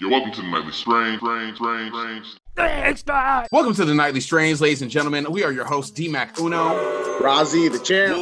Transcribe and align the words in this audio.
Yo, 0.00 0.08
welcome 0.08 0.32
to 0.32 0.40
the 0.40 0.48
Nightly 0.48 0.72
Strange, 0.72 1.20
Strange, 1.20 1.56
Strange, 1.56 1.94
Strange. 1.94 2.26
Extra! 2.56 3.46
Welcome 3.52 3.74
to 3.74 3.84
the 3.84 3.92
Nightly 3.92 4.20
Strange, 4.20 4.58
ladies 4.58 4.80
and 4.80 4.90
gentlemen. 4.90 5.30
We 5.30 5.44
are 5.44 5.52
your 5.52 5.66
hosts, 5.66 5.90
D-Mac 5.90 6.40
Uno. 6.40 6.70
Rozzy, 7.18 7.70
the 7.70 7.78
champ. 7.78 8.16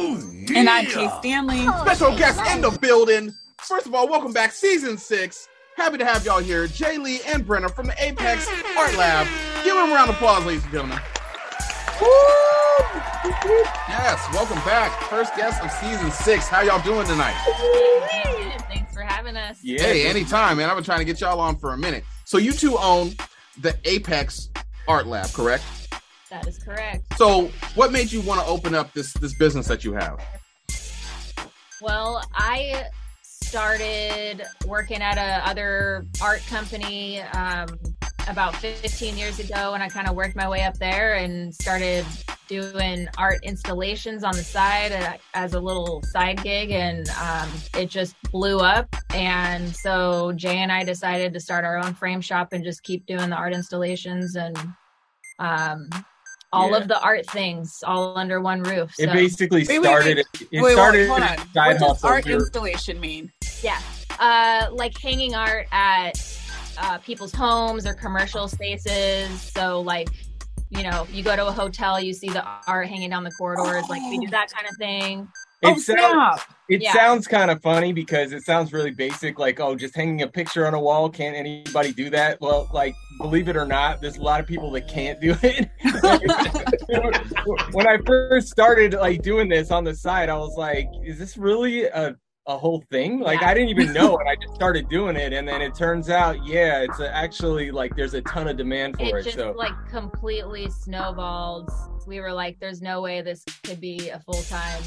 And 0.53 0.69
I'm 0.69 0.87
Kay 0.87 1.09
Stanley. 1.19 1.65
Special 1.85 2.17
guest 2.17 2.41
in 2.51 2.59
the 2.59 2.71
building. 2.81 3.33
First 3.59 3.85
of 3.85 3.95
all, 3.95 4.09
welcome 4.09 4.33
back, 4.33 4.51
season 4.51 4.97
six. 4.97 5.47
Happy 5.77 5.97
to 5.97 6.03
have 6.03 6.25
y'all 6.25 6.39
here, 6.39 6.67
Jay 6.67 6.97
Lee 6.97 7.21
and 7.25 7.47
Brenna 7.47 7.73
from 7.73 7.87
the 7.87 7.95
Apex 8.03 8.45
Art 8.77 8.97
Lab. 8.97 9.25
Give 9.63 9.73
them 9.73 9.89
a 9.89 9.93
round 9.95 10.09
of 10.09 10.17
applause, 10.17 10.43
ladies 10.45 10.63
and 10.63 10.73
gentlemen. 10.73 10.99
Yes, 13.87 14.27
welcome 14.33 14.59
back. 14.65 14.91
First 15.03 15.33
guest 15.37 15.63
of 15.63 15.71
season 15.71 16.11
six. 16.11 16.49
How 16.49 16.59
y'all 16.59 16.81
doing 16.81 17.07
tonight? 17.07 17.37
Thanks 18.99 19.13
for 19.13 19.15
having 19.15 19.37
us. 19.37 19.59
Yeah, 19.63 19.81
hey, 19.81 20.07
anytime, 20.07 20.57
man. 20.57 20.69
I've 20.69 20.75
been 20.75 20.83
trying 20.83 20.99
to 20.99 21.05
get 21.05 21.21
y'all 21.21 21.39
on 21.39 21.57
for 21.57 21.73
a 21.73 21.77
minute. 21.77 22.03
So 22.25 22.37
you 22.37 22.51
two 22.51 22.77
own 22.77 23.13
the 23.61 23.77
Apex 23.85 24.49
Art 24.87 25.07
Lab, 25.07 25.31
correct? 25.31 25.63
That 26.29 26.47
is 26.47 26.59
correct. 26.59 27.17
So 27.17 27.49
what 27.75 27.91
made 27.91 28.11
you 28.11 28.21
want 28.21 28.41
to 28.41 28.47
open 28.47 28.75
up 28.75 28.93
this 28.93 29.13
this 29.13 29.33
business 29.33 29.67
that 29.67 29.83
you 29.83 29.93
have? 29.93 30.19
Well, 31.81 32.23
I 32.33 32.87
started 33.23 34.43
working 34.65 35.01
at 35.01 35.17
a 35.17 35.47
other 35.47 36.05
art 36.21 36.45
company 36.47 37.21
um, 37.21 37.67
about 38.27 38.55
15 38.57 39.17
years 39.17 39.39
ago, 39.39 39.73
and 39.73 39.81
I 39.81 39.89
kind 39.89 40.07
of 40.07 40.15
worked 40.15 40.35
my 40.35 40.49
way 40.49 40.63
up 40.63 40.77
there 40.77 41.15
and 41.15 41.53
started 41.55 42.05
doing 42.49 43.07
art 43.17 43.39
installations 43.43 44.23
on 44.25 44.35
the 44.35 44.43
side 44.43 45.19
as 45.33 45.53
a 45.53 45.59
little 45.59 46.03
side 46.03 46.43
gig, 46.43 46.71
and 46.71 47.07
um, 47.21 47.49
it 47.77 47.89
just 47.89 48.15
blew 48.31 48.57
up. 48.57 48.93
And 49.13 49.73
so 49.73 50.33
Jay 50.33 50.57
and 50.57 50.71
I 50.71 50.83
decided 50.83 51.31
to 51.33 51.39
start 51.39 51.63
our 51.63 51.77
own 51.77 51.93
frame 51.93 52.19
shop 52.19 52.51
and 52.51 52.63
just 52.63 52.83
keep 52.83 53.05
doing 53.05 53.29
the 53.29 53.35
art 53.35 53.53
installations 53.53 54.35
and 54.35 54.57
um, 55.39 55.87
all 56.51 56.71
yeah. 56.71 56.77
of 56.77 56.87
the 56.87 56.99
art 57.01 57.25
things 57.27 57.83
all 57.85 58.17
under 58.17 58.41
one 58.41 58.63
roof. 58.63 58.93
So. 58.95 59.03
It 59.03 59.13
basically 59.13 59.63
started. 59.63 60.17
Wait, 60.17 60.17
wait, 60.17 60.25
wait. 60.41 60.47
It 60.51 60.61
wait, 60.61 60.73
started. 60.73 61.07
Hold 61.07 61.21
on. 61.21 61.37
What 61.53 61.79
does 61.79 62.03
art 62.03 62.27
installation 62.27 62.99
mean? 62.99 63.31
Yeah, 63.61 63.79
uh, 64.19 64.67
like 64.71 64.97
hanging 64.97 65.35
art 65.35 65.67
at 65.71 66.13
uh, 66.81 66.97
people's 66.99 67.33
homes 67.33 67.85
or 67.85 67.93
commercial 67.93 68.47
spaces. 68.47 69.29
So 69.41 69.81
like, 69.81 70.09
you 70.69 70.83
know, 70.83 71.07
you 71.11 71.23
go 71.23 71.35
to 71.35 71.47
a 71.47 71.51
hotel, 71.51 71.99
you 71.99 72.13
see 72.13 72.29
the 72.29 72.45
art 72.67 72.87
hanging 72.87 73.09
down 73.09 73.23
the 73.23 73.31
corridors. 73.31 73.83
Oh. 73.85 73.87
Like 73.89 74.01
we 74.09 74.19
do 74.19 74.27
that 74.31 74.51
kind 74.51 74.67
of 74.69 74.75
thing. 74.77 75.27
It, 75.61 75.67
oh, 75.67 75.77
sounds, 75.77 76.41
it 76.69 76.81
yeah. 76.81 76.93
sounds 76.93 77.27
kind 77.27 77.51
of 77.51 77.61
funny 77.61 77.91
because 77.91 78.31
it 78.31 78.43
sounds 78.43 78.71
really 78.71 78.91
basic, 78.91 79.39
like, 79.39 79.59
oh, 79.59 79.75
just 79.75 79.93
hanging 79.93 80.21
a 80.21 80.27
picture 80.27 80.65
on 80.65 80.73
a 80.73 80.79
wall. 80.79 81.09
Can't 81.09 81.35
anybody 81.35 81.91
do 81.91 82.09
that? 82.11 82.39
Well, 82.39 82.69
like, 82.73 82.95
believe 83.17 83.49
it 83.49 83.57
or 83.57 83.65
not, 83.65 83.99
there's 83.99 84.15
a 84.15 84.21
lot 84.21 84.39
of 84.39 84.47
people 84.47 84.71
that 84.71 84.87
can't 84.87 85.19
do 85.19 85.35
it. 85.43 85.69
when 87.73 87.87
I 87.87 87.97
first 88.05 88.47
started 88.47 88.93
like 88.93 89.21
doing 89.21 89.49
this 89.49 89.69
on 89.69 89.83
the 89.83 89.93
side, 89.93 90.29
I 90.29 90.37
was 90.37 90.55
like, 90.55 90.87
is 91.03 91.19
this 91.19 91.35
really 91.35 91.83
a 91.83 92.15
a 92.49 92.57
whole 92.57 92.83
thing. 92.89 93.19
Like 93.19 93.41
yeah. 93.41 93.49
I 93.49 93.53
didn't 93.53 93.69
even 93.69 93.93
know, 93.93 94.17
and 94.17 94.27
I 94.27 94.35
just 94.35 94.55
started 94.55 94.89
doing 94.89 95.15
it, 95.15 95.31
and 95.31 95.47
then 95.47 95.61
it 95.61 95.75
turns 95.75 96.09
out, 96.09 96.45
yeah, 96.45 96.81
it's 96.81 96.99
actually 96.99 97.71
like 97.71 97.95
there's 97.95 98.15
a 98.15 98.21
ton 98.23 98.47
of 98.47 98.57
demand 98.57 98.97
for 98.97 99.03
it. 99.03 99.21
It 99.21 99.23
just 99.23 99.37
so. 99.37 99.53
like 99.55 99.73
completely 99.89 100.69
snowballed. 100.69 101.69
We 102.07 102.19
were 102.19 102.33
like, 102.33 102.59
there's 102.59 102.81
no 102.81 103.01
way 103.01 103.21
this 103.21 103.45
could 103.63 103.79
be 103.79 104.09
a 104.09 104.19
full 104.19 104.41
time 104.43 104.81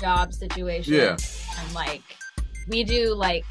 job 0.00 0.32
situation. 0.32 0.94
Yeah, 0.94 1.16
and 1.58 1.74
like 1.74 2.02
we 2.68 2.84
do 2.84 3.12
like 3.12 3.44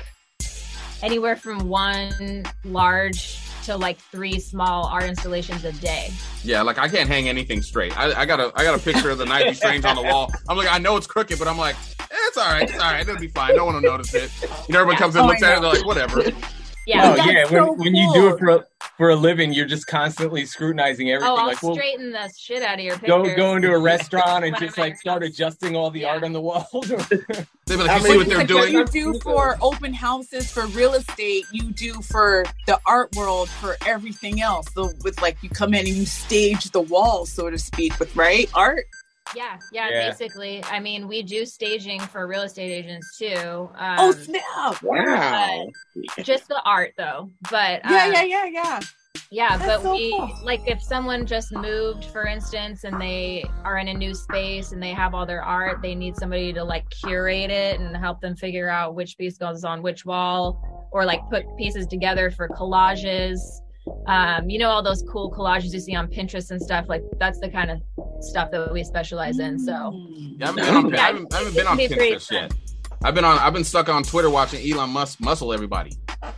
anywhere 1.03 1.35
from 1.35 1.67
one 1.67 2.43
large 2.63 3.40
to 3.63 3.77
like 3.77 3.97
three 3.97 4.39
small 4.39 4.87
art 4.87 5.03
installations 5.03 5.63
a 5.65 5.71
day. 5.73 6.09
Yeah, 6.43 6.61
like 6.61 6.77
I 6.77 6.87
can't 6.87 7.07
hang 7.07 7.29
anything 7.29 7.61
straight. 7.61 7.97
I, 7.97 8.21
I 8.21 8.25
got 8.25 8.39
a 8.39 8.51
I 8.55 8.63
got 8.63 8.79
a 8.79 8.83
picture 8.83 9.09
of 9.09 9.17
the 9.17 9.25
Nightly 9.25 9.53
Strange 9.61 9.85
on 9.85 9.95
the 9.95 10.03
wall. 10.03 10.31
I'm 10.49 10.57
like, 10.57 10.71
I 10.71 10.77
know 10.77 10.97
it's 10.97 11.07
crooked, 11.07 11.39
but 11.39 11.47
I'm 11.47 11.57
like, 11.57 11.75
eh, 11.99 12.05
it's 12.09 12.37
all 12.37 12.51
right. 12.51 12.63
It's 12.63 12.73
all 12.73 12.91
right. 12.91 13.01
It'll 13.01 13.19
be 13.19 13.27
fine. 13.27 13.55
No 13.55 13.65
one 13.65 13.75
will 13.75 13.81
notice 13.81 14.13
it. 14.13 14.31
You 14.41 14.73
know, 14.73 14.79
everyone 14.79 14.93
yeah. 14.93 14.99
comes 14.99 15.15
in, 15.15 15.21
oh, 15.21 15.27
looks 15.27 15.43
at 15.43 15.57
it, 15.57 15.61
they're 15.61 15.73
like, 15.73 15.85
whatever. 15.85 16.23
Yeah, 16.87 17.15
oh, 17.17 17.25
yeah. 17.25 17.45
So 17.45 17.53
when, 17.53 17.65
cool. 17.65 17.75
when 17.75 17.95
you 17.95 18.13
do 18.13 18.27
it 18.29 18.39
for 18.39 18.49
a, 18.49 18.65
for 19.01 19.09
a 19.09 19.15
living, 19.15 19.51
you're 19.51 19.65
just 19.65 19.87
constantly 19.87 20.45
scrutinizing 20.45 21.09
oh, 21.09 21.13
everything. 21.15 21.33
Oh, 21.33 21.37
I'll 21.37 21.47
like, 21.47 21.63
well, 21.63 21.73
straighten 21.73 22.11
the 22.11 22.31
shit 22.37 22.61
out 22.61 22.75
of 22.75 22.85
your 22.85 22.99
pictures. 22.99 23.07
Go 23.07 23.35
go 23.35 23.55
into 23.55 23.71
a 23.71 23.79
restaurant 23.81 24.45
and 24.45 24.55
just 24.59 24.77
like 24.77 24.95
start 24.95 25.23
adjusting 25.23 25.75
all 25.75 25.89
the 25.89 26.01
yeah. 26.01 26.09
art 26.09 26.23
on 26.23 26.33
the 26.33 26.39
walls. 26.39 26.67
they 27.65 27.75
like, 27.75 27.99
you 28.03 28.07
see 28.07 28.17
what 28.17 28.27
they're 28.27 28.45
doing. 28.45 28.75
What 28.75 28.93
you 28.93 29.13
do 29.13 29.19
for 29.21 29.57
open 29.59 29.91
houses 29.91 30.51
for 30.51 30.67
real 30.67 30.93
estate, 30.93 31.45
you 31.51 31.71
do 31.71 31.93
for 31.95 32.45
the 32.67 32.79
art 32.85 33.15
world 33.15 33.49
for 33.49 33.75
everything 33.87 34.39
else. 34.39 34.67
So 34.75 34.91
with 35.03 35.19
like 35.19 35.41
you 35.41 35.49
come 35.49 35.73
in 35.73 35.87
and 35.87 35.95
you 35.95 36.05
stage 36.05 36.69
the 36.69 36.81
walls, 36.81 37.31
so 37.31 37.49
to 37.49 37.57
speak, 37.57 37.99
with 37.99 38.15
right 38.15 38.51
art. 38.53 38.85
Yeah, 39.35 39.57
yeah, 39.71 39.89
yeah, 39.89 40.09
basically. 40.09 40.63
I 40.65 40.79
mean, 40.79 41.07
we 41.07 41.23
do 41.23 41.45
staging 41.45 41.99
for 41.99 42.27
real 42.27 42.41
estate 42.41 42.71
agents 42.71 43.17
too. 43.17 43.69
Um, 43.75 43.95
oh 43.97 44.11
snap! 44.11 44.81
Wow. 44.83 45.69
Just 46.23 46.47
the 46.47 46.61
art 46.63 46.93
though, 46.97 47.29
but 47.49 47.81
yeah, 47.89 48.05
um, 48.05 48.13
yeah, 48.13 48.23
yeah, 48.23 48.45
yeah. 48.45 48.79
Yeah, 49.29 49.57
That's 49.57 49.81
but 49.81 49.81
so 49.83 49.93
we 49.93 50.11
cool. 50.11 50.29
like 50.43 50.61
if 50.67 50.81
someone 50.81 51.25
just 51.25 51.53
moved, 51.53 52.05
for 52.05 52.25
instance, 52.27 52.83
and 52.83 52.99
they 52.99 53.45
are 53.63 53.77
in 53.77 53.87
a 53.87 53.93
new 53.93 54.13
space 54.13 54.73
and 54.73 54.83
they 54.83 54.91
have 54.91 55.13
all 55.13 55.25
their 55.25 55.43
art, 55.43 55.81
they 55.81 55.95
need 55.95 56.17
somebody 56.17 56.51
to 56.53 56.63
like 56.63 56.89
curate 56.89 57.49
it 57.49 57.79
and 57.79 57.95
help 57.95 58.19
them 58.19 58.35
figure 58.35 58.69
out 58.69 58.95
which 58.95 59.17
piece 59.17 59.37
goes 59.37 59.63
on 59.63 59.81
which 59.81 60.05
wall, 60.05 60.89
or 60.91 61.05
like 61.05 61.21
put 61.29 61.45
pieces 61.57 61.87
together 61.87 62.29
for 62.29 62.49
collages 62.49 63.39
um, 64.07 64.49
you 64.49 64.59
know 64.59 64.69
all 64.69 64.83
those 64.83 65.03
cool 65.03 65.31
collages 65.31 65.73
you 65.73 65.79
see 65.79 65.95
on 65.95 66.07
Pinterest 66.07 66.51
and 66.51 66.61
stuff 66.61 66.85
like 66.87 67.03
that's 67.19 67.39
the 67.39 67.49
kind 67.49 67.71
of 67.71 67.81
stuff 68.23 68.51
that 68.51 68.71
we 68.71 68.83
specialize 68.83 69.39
in. 69.39 69.59
So 69.59 69.73
mm. 69.73 70.39
yeah, 70.39 70.51
I 70.51 70.65
haven't 70.65 70.65
been 70.65 70.75
on, 70.75 70.95
I 70.95 70.99
haven't, 70.99 71.33
I 71.33 71.37
haven't 71.37 71.55
been 71.55 71.67
on 71.67 71.77
Pinterest 71.77 72.31
yet. 72.31 72.53
I've 73.03 73.15
been 73.15 73.25
on 73.25 73.39
I've 73.39 73.53
been 73.53 73.63
stuck 73.63 73.89
on 73.89 74.03
Twitter 74.03 74.29
watching 74.29 74.69
Elon 74.69 74.91
Musk 74.91 75.19
muscle 75.19 75.53
everybody. 75.53 75.91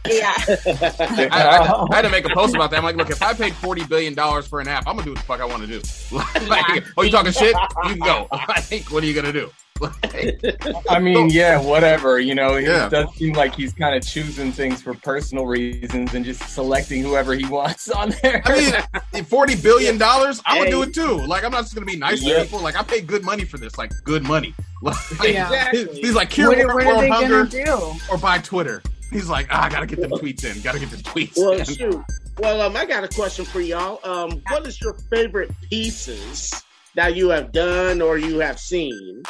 Yeah. 0.08 0.34
I, 0.48 1.28
I, 1.32 1.88
I, 1.92 1.96
had 1.96 2.04
to 2.04 2.10
make 2.10 2.26
a 2.26 2.34
post 2.34 2.56
about 2.56 2.72
that. 2.72 2.78
I'm 2.78 2.84
like, 2.84 2.96
look, 2.96 3.10
if 3.10 3.22
I 3.22 3.34
paid 3.34 3.54
forty 3.54 3.86
billion 3.86 4.14
dollars 4.14 4.48
for 4.48 4.62
an 4.62 4.70
app, 4.70 4.88
I'm 4.88 4.96
gonna 4.96 5.06
do 5.06 5.12
what 5.12 5.20
the 5.20 5.26
fuck 5.26 5.42
I 5.42 5.46
want 5.46 5.62
to 5.64 5.68
do. 5.68 5.82
like, 6.48 6.68
yeah. 6.70 6.80
oh, 6.98 7.02
you 7.02 7.12
talking 7.12 7.34
shit? 7.34 7.56
You 7.84 7.90
can 7.90 8.00
go. 8.00 8.28
Like, 8.48 8.92
what 8.92 9.04
are 9.04 9.06
you 9.06 9.14
gonna 9.14 9.34
do? 9.34 9.52
I 10.90 11.00
mean, 11.00 11.30
yeah, 11.30 11.60
whatever. 11.60 12.20
You 12.20 12.36
know, 12.36 12.56
yeah. 12.56 12.88
it 12.88 12.92
does 12.92 13.14
seem 13.16 13.34
like 13.34 13.56
he's 13.56 13.74
kind 13.74 13.96
of 13.96 14.06
choosing 14.06 14.52
things 14.52 14.82
for 14.82 14.94
personal 14.94 15.46
reasons 15.46 16.14
and 16.14 16.24
just 16.24 16.48
selecting 16.50 17.02
whoever 17.02 17.34
he 17.34 17.46
wants 17.50 17.90
on 17.90 18.14
there. 18.22 18.42
I 18.46 18.84
mean, 19.14 19.24
forty 19.26 19.56
billion 19.56 19.98
dollars, 19.98 20.42
I 20.46 20.60
would 20.60 20.70
do 20.70 20.84
it 20.84 20.94
too. 20.94 21.26
Like, 21.26 21.44
I'm 21.44 21.52
not 21.52 21.62
just 21.62 21.76
gonna 21.76 21.86
be 21.86 21.96
nice 21.96 22.22
yeah. 22.22 22.40
to 22.40 22.44
people. 22.44 22.62
Like, 22.62 22.76
I 22.78 22.84
pay 22.84 23.02
good 23.02 23.24
money 23.24 23.46
for 23.46 23.58
this. 23.58 23.78
Like, 23.78 23.92
good 24.04 24.24
money. 24.24 24.54
Like, 24.82 24.98
yeah. 25.24 25.48
exactly. 25.48 26.02
He's 26.02 26.14
like, 26.14 26.30
cure 26.30 26.50
what, 26.50 26.58
what 26.58 26.86
world 26.86 27.08
hunger 27.08 27.46
do? 27.46 27.94
or 28.12 28.18
buy 28.18 28.40
Twitter. 28.40 28.84
He's 29.12 29.30
like, 29.30 29.48
ah, 29.50 29.64
I 29.66 29.70
gotta 29.70 29.86
get 29.86 30.02
them 30.02 30.12
tweets 30.12 30.44
in. 30.44 30.62
Gotta 30.62 30.80
get 30.80 30.90
the 30.90 30.98
tweets. 30.98 31.38
Well, 31.38 31.54
in. 31.54 31.66
shoot. 31.66 32.04
Well, 32.40 32.62
um, 32.62 32.76
I 32.76 32.86
got 32.86 33.04
a 33.04 33.08
question 33.08 33.46
for 33.46 33.62
y'all. 33.62 34.00
Um, 34.04 34.42
what 34.50 34.66
is 34.66 34.82
your 34.82 34.94
favorite 35.10 35.52
pieces 35.70 36.52
that 36.96 37.16
you 37.16 37.30
have 37.30 37.52
done 37.52 38.02
or 38.02 38.18
you 38.18 38.40
have 38.40 38.60
seen? 38.60 39.24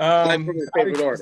Um, 0.00 0.50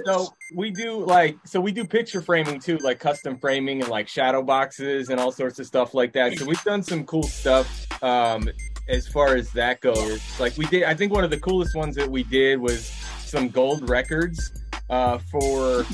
so 0.05 0.33
we 0.55 0.71
do 0.71 1.05
like 1.05 1.37
so 1.45 1.61
we 1.61 1.73
do 1.73 1.85
picture 1.85 2.23
framing 2.23 2.61
too, 2.61 2.79
like 2.79 3.01
custom 3.01 3.37
framing 3.37 3.81
and 3.81 3.91
like 3.91 4.07
shadow 4.07 4.41
boxes 4.41 5.09
and 5.09 5.19
all 5.19 5.33
sorts 5.33 5.59
of 5.59 5.67
stuff 5.67 5.95
like 5.95 6.13
that. 6.13 6.39
So 6.39 6.45
we've 6.45 6.63
done 6.63 6.85
some 6.85 7.05
cool 7.05 7.25
stuff 7.25 7.87
um, 8.05 8.49
as 8.89 9.09
far 9.09 9.35
as 9.35 9.51
that 9.51 9.81
goes. 9.81 10.21
Like 10.39 10.57
we 10.57 10.67
did, 10.67 10.85
I 10.85 10.95
think 10.95 11.13
one 11.13 11.25
of 11.25 11.31
the 11.31 11.41
coolest 11.41 11.75
ones 11.75 11.97
that 11.97 12.09
we 12.09 12.23
did 12.23 12.61
was 12.61 12.87
some 13.19 13.49
gold 13.49 13.89
records 13.91 14.53
uh, 14.89 15.19
for 15.19 15.85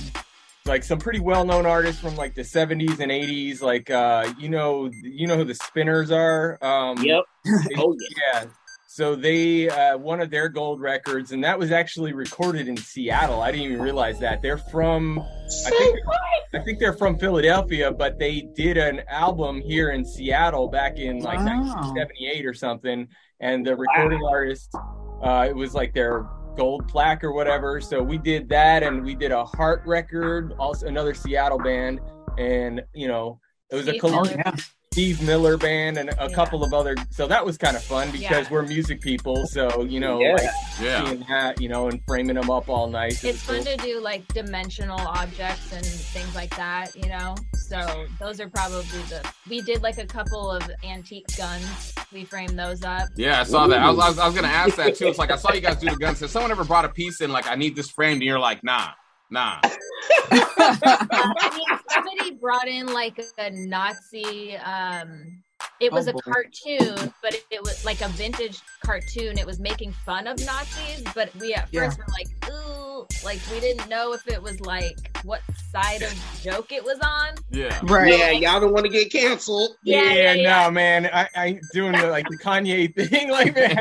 like 0.66 0.84
some 0.84 0.98
pretty 0.98 1.20
well-known 1.20 1.64
artists 1.64 2.00
from 2.00 2.16
like 2.16 2.34
the 2.34 2.42
70s 2.42 3.00
and 3.00 3.12
80s 3.12 3.60
like 3.60 3.90
uh 3.90 4.32
you 4.38 4.48
know 4.48 4.90
you 5.02 5.26
know 5.26 5.36
who 5.36 5.44
the 5.44 5.54
spinners 5.54 6.10
are 6.10 6.58
um 6.64 6.96
yep 7.02 7.24
oh 7.76 7.94
yeah. 8.16 8.44
yeah 8.44 8.44
so 8.94 9.16
they 9.16 9.68
uh, 9.68 9.98
one 9.98 10.20
of 10.20 10.30
their 10.30 10.48
gold 10.48 10.80
records, 10.80 11.32
and 11.32 11.42
that 11.42 11.58
was 11.58 11.72
actually 11.72 12.12
recorded 12.12 12.68
in 12.68 12.76
Seattle. 12.76 13.42
I 13.42 13.50
didn't 13.50 13.66
even 13.66 13.82
realize 13.82 14.20
that 14.20 14.40
they're 14.40 14.56
from. 14.56 15.18
I 15.18 15.70
think, 15.70 15.98
I 16.54 16.58
think 16.60 16.78
they're 16.78 16.92
from 16.92 17.18
Philadelphia, 17.18 17.90
but 17.90 18.20
they 18.20 18.42
did 18.42 18.76
an 18.76 19.02
album 19.08 19.60
here 19.60 19.90
in 19.90 20.04
Seattle 20.04 20.68
back 20.68 20.96
in 20.96 21.18
like 21.18 21.38
wow. 21.38 21.64
1978 21.64 22.46
or 22.46 22.54
something. 22.54 23.08
And 23.40 23.66
the 23.66 23.74
recording 23.74 24.20
wow. 24.20 24.30
artist, 24.30 24.72
uh, 25.24 25.44
it 25.48 25.56
was 25.56 25.74
like 25.74 25.92
their 25.92 26.28
gold 26.56 26.86
plaque 26.86 27.24
or 27.24 27.32
whatever. 27.32 27.80
So 27.80 28.00
we 28.00 28.16
did 28.16 28.48
that, 28.50 28.84
and 28.84 29.02
we 29.02 29.16
did 29.16 29.32
a 29.32 29.44
Heart 29.44 29.82
record, 29.86 30.52
also 30.56 30.86
another 30.86 31.14
Seattle 31.14 31.58
band, 31.58 31.98
and 32.38 32.80
you 32.94 33.08
know 33.08 33.40
it 33.70 33.74
was 33.74 33.88
a 33.88 33.94
collab. 33.94 34.28
Oh, 34.28 34.52
yeah 34.54 34.54
Steve 34.94 35.20
Miller 35.22 35.56
band 35.56 35.98
and 35.98 36.08
a 36.10 36.14
Yeah. 36.20 36.28
couple 36.36 36.62
of 36.62 36.72
other. 36.72 36.94
So 37.10 37.26
that 37.26 37.44
was 37.44 37.58
kind 37.58 37.76
of 37.76 37.82
fun 37.82 38.12
because 38.12 38.46
Yeah. 38.46 38.48
we're 38.48 38.62
music 38.62 39.00
people. 39.00 39.44
So 39.44 39.82
you 39.82 39.98
know, 39.98 40.20
Yeah. 40.20 40.32
like 40.34 40.42
Yeah. 40.80 41.04
seeing 41.04 41.24
that, 41.28 41.60
you 41.60 41.68
know, 41.68 41.88
and 41.88 42.00
framing 42.06 42.36
them 42.36 42.48
up 42.48 42.68
all 42.68 42.86
nice. 42.86 43.24
It's 43.24 43.42
fun 43.42 43.56
cool. 43.56 43.64
to 43.64 43.76
do 43.78 44.00
like 44.00 44.24
dimensional 44.28 45.00
objects 45.00 45.72
and 45.72 45.84
things 45.84 46.32
like 46.36 46.54
that, 46.56 46.94
you 46.94 47.08
know. 47.08 47.34
So 47.56 48.06
those 48.20 48.38
are 48.40 48.48
probably 48.48 48.82
the. 49.08 49.20
We 49.50 49.62
did 49.62 49.82
like 49.82 49.98
a 49.98 50.06
couple 50.06 50.48
of 50.48 50.62
antique 50.84 51.26
guns. 51.36 51.92
We 52.12 52.24
framed 52.24 52.56
those 52.56 52.84
up. 52.84 53.08
Yeah, 53.16 53.40
I 53.40 53.42
saw 53.42 53.66
that. 53.66 53.80
I 53.80 53.90
was, 53.90 53.98
I 53.98 54.08
was, 54.10 54.18
I 54.20 54.26
was 54.26 54.34
gonna 54.36 54.46
ask 54.46 54.76
that 54.76 54.94
too. 54.94 55.08
It's 55.08 55.18
like 55.18 55.32
I 55.32 55.36
saw 55.36 55.52
you 55.52 55.60
guys 55.60 55.78
do 55.78 55.90
the 55.90 55.96
guns. 55.96 56.20
Has 56.20 56.30
someone 56.30 56.52
ever 56.52 56.62
brought 56.62 56.84
a 56.84 56.88
piece 56.88 57.20
in 57.20 57.32
like 57.32 57.48
I 57.48 57.56
need 57.56 57.74
this 57.74 57.90
framed, 57.90 58.18
and 58.18 58.22
you're 58.22 58.38
like, 58.38 58.62
nah, 58.62 58.90
nah. 59.34 59.60
I 60.30 61.50
mean, 61.52 61.78
somebody 61.90 62.30
brought 62.40 62.68
in 62.68 62.86
like 62.86 63.20
a 63.38 63.50
Nazi. 63.50 64.56
Um, 64.56 65.42
it 65.80 65.92
was 65.92 66.06
Oh, 66.06 66.10
a 66.10 66.12
boy. 66.14 66.20
cartoon, 66.20 67.12
but 67.20 67.34
it, 67.34 67.44
it 67.50 67.62
was 67.62 67.84
like 67.84 68.00
a 68.00 68.08
vintage 68.10 68.60
cartoon. 68.84 69.36
It 69.38 69.46
was 69.46 69.58
making 69.58 69.92
fun 70.06 70.26
of 70.28 70.38
Nazis, 70.44 71.02
but 71.14 71.34
we 71.40 71.52
at 71.54 71.68
Yeah. 71.72 71.88
first 71.88 71.98
were 71.98 72.06
like, 72.12 72.28
ooh, 72.48 72.73
like 73.24 73.40
we 73.52 73.60
didn't 73.60 73.88
know 73.88 74.12
if 74.12 74.26
it 74.28 74.42
was 74.42 74.60
like 74.60 75.10
what 75.24 75.40
side 75.72 76.02
of 76.02 76.14
joke 76.42 76.70
it 76.72 76.84
was 76.84 76.98
on. 77.00 77.34
Yeah. 77.50 77.78
right. 77.84 78.16
Yeah, 78.18 78.30
y'all 78.30 78.60
don't 78.60 78.72
want 78.72 78.84
to 78.86 78.92
get 78.92 79.10
canceled. 79.10 79.76
Yeah, 79.82 80.02
Yeah, 80.02 80.12
yeah, 80.12 80.32
yeah. 80.34 80.64
no, 80.64 80.70
man. 80.70 81.06
I, 81.12 81.28
I 81.34 81.60
doing 81.72 81.92
the, 81.92 82.08
like 82.08 82.26
the 82.28 82.36
Kanye 82.38 82.94
thing, 83.08 83.30
like 83.30 83.54
man. 83.54 83.76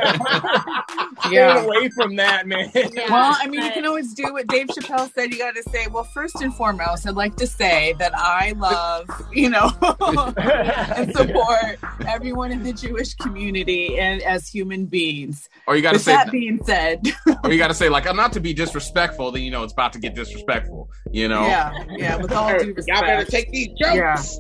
Stay 1.26 1.36
Yeah. 1.36 1.64
away 1.64 1.90
from 1.90 2.16
that, 2.18 2.48
man. 2.48 2.72
Yeah. 2.74 3.12
Well, 3.12 3.36
I 3.40 3.48
mean, 3.48 3.64
you 3.64 3.72
can 3.72 3.86
always 3.86 4.14
do 4.14 4.32
what 4.34 4.48
Dave 4.48 4.68
Chappelle 4.68 5.12
said. 5.14 5.32
You 5.32 5.38
got 5.38 5.56
to 5.56 5.64
say, 5.64 5.88
well, 5.88 6.04
first 6.06 6.36
and 6.42 6.54
foremost, 6.56 7.08
I'd 7.08 7.16
like 7.16 7.36
to 7.38 7.48
say 7.48 7.94
that 8.00 8.14
I 8.16 8.54
love, 8.58 9.10
you 9.34 9.50
know, 9.50 9.70
and 10.38 11.14
support 11.16 11.78
everyone 12.08 12.52
in 12.52 12.64
the 12.64 12.74
Jewish 12.74 13.14
community 13.16 14.00
and 14.00 14.22
as 14.24 14.48
human 14.48 14.86
beings. 14.86 15.50
Or 15.68 15.76
you 15.76 15.82
gotta 15.82 15.96
With 15.96 16.04
say, 16.04 16.14
that 16.14 16.32
being 16.32 16.64
said, 16.66 17.02
or 17.44 17.52
you 17.52 17.58
gotta 17.58 17.74
say 17.74 17.90
like, 17.90 18.06
I'm 18.08 18.16
not 18.18 18.34
to 18.34 18.40
be 18.40 18.54
disrespectful. 18.54 19.13
Then 19.18 19.42
you 19.44 19.52
know 19.52 19.64
it's 19.64 19.74
about 19.74 19.94
to 19.94 20.00
get 20.00 20.16
disrespectful. 20.16 20.90
You 21.12 21.28
know. 21.28 21.42
yeah, 21.42 21.72
yeah, 21.90 22.16
with 22.18 22.32
all 22.32 22.50
due 22.58 22.74
Y'all 22.88 23.02
better 23.02 23.24
respect. 23.24 23.32
take 23.32 23.52
these 23.52 23.70
jokes. 23.80 24.40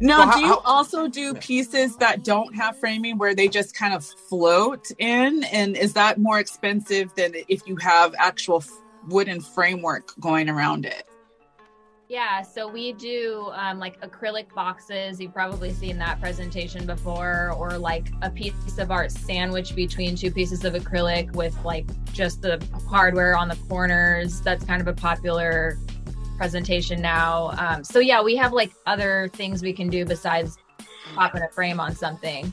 No, 0.00 0.18
Well, 0.18 0.26
how- 0.28 0.34
do 0.34 0.40
you 0.40 0.46
how- 0.48 0.62
also 0.64 1.08
do 1.08 1.34
pieces 1.34 1.96
that 1.96 2.22
don't 2.24 2.54
have 2.54 2.78
framing 2.78 3.16
where 3.18 3.34
they 3.34 3.48
just 3.48 3.74
kind 3.74 3.94
of 3.94 4.04
float 4.04 4.86
in? 4.98 5.44
And 5.44 5.76
is 5.76 5.94
that 5.94 6.18
more 6.18 6.38
expensive 6.38 7.14
than 7.16 7.32
if 7.48 7.66
you 7.66 7.76
have 7.76 8.14
actual 8.18 8.62
wooden 9.08 9.40
framework 9.40 10.12
going 10.20 10.48
around 10.48 10.84
it? 10.86 11.04
Yeah, 12.08 12.42
so 12.42 12.68
we 12.68 12.92
do 12.92 13.50
um, 13.54 13.78
like 13.78 13.98
acrylic 14.02 14.52
boxes. 14.54 15.18
You've 15.18 15.32
probably 15.32 15.72
seen 15.72 15.96
that 15.98 16.20
presentation 16.20 16.84
before, 16.84 17.54
or 17.56 17.78
like 17.78 18.08
a 18.20 18.30
piece 18.30 18.76
of 18.78 18.90
art 18.90 19.10
sandwiched 19.10 19.74
between 19.74 20.14
two 20.14 20.30
pieces 20.30 20.64
of 20.64 20.74
acrylic 20.74 21.34
with 21.34 21.56
like 21.64 21.86
just 22.12 22.42
the 22.42 22.62
hardware 22.88 23.36
on 23.36 23.48
the 23.48 23.56
corners. 23.68 24.42
That's 24.42 24.64
kind 24.64 24.82
of 24.82 24.88
a 24.88 24.92
popular 24.92 25.78
presentation 26.36 27.00
now. 27.00 27.52
Um, 27.58 27.82
so 27.82 28.00
yeah, 28.00 28.22
we 28.22 28.36
have 28.36 28.52
like 28.52 28.72
other 28.86 29.30
things 29.32 29.62
we 29.62 29.72
can 29.72 29.88
do 29.88 30.04
besides 30.04 30.58
popping 31.14 31.42
a 31.42 31.48
frame 31.48 31.80
on 31.80 31.94
something. 31.94 32.52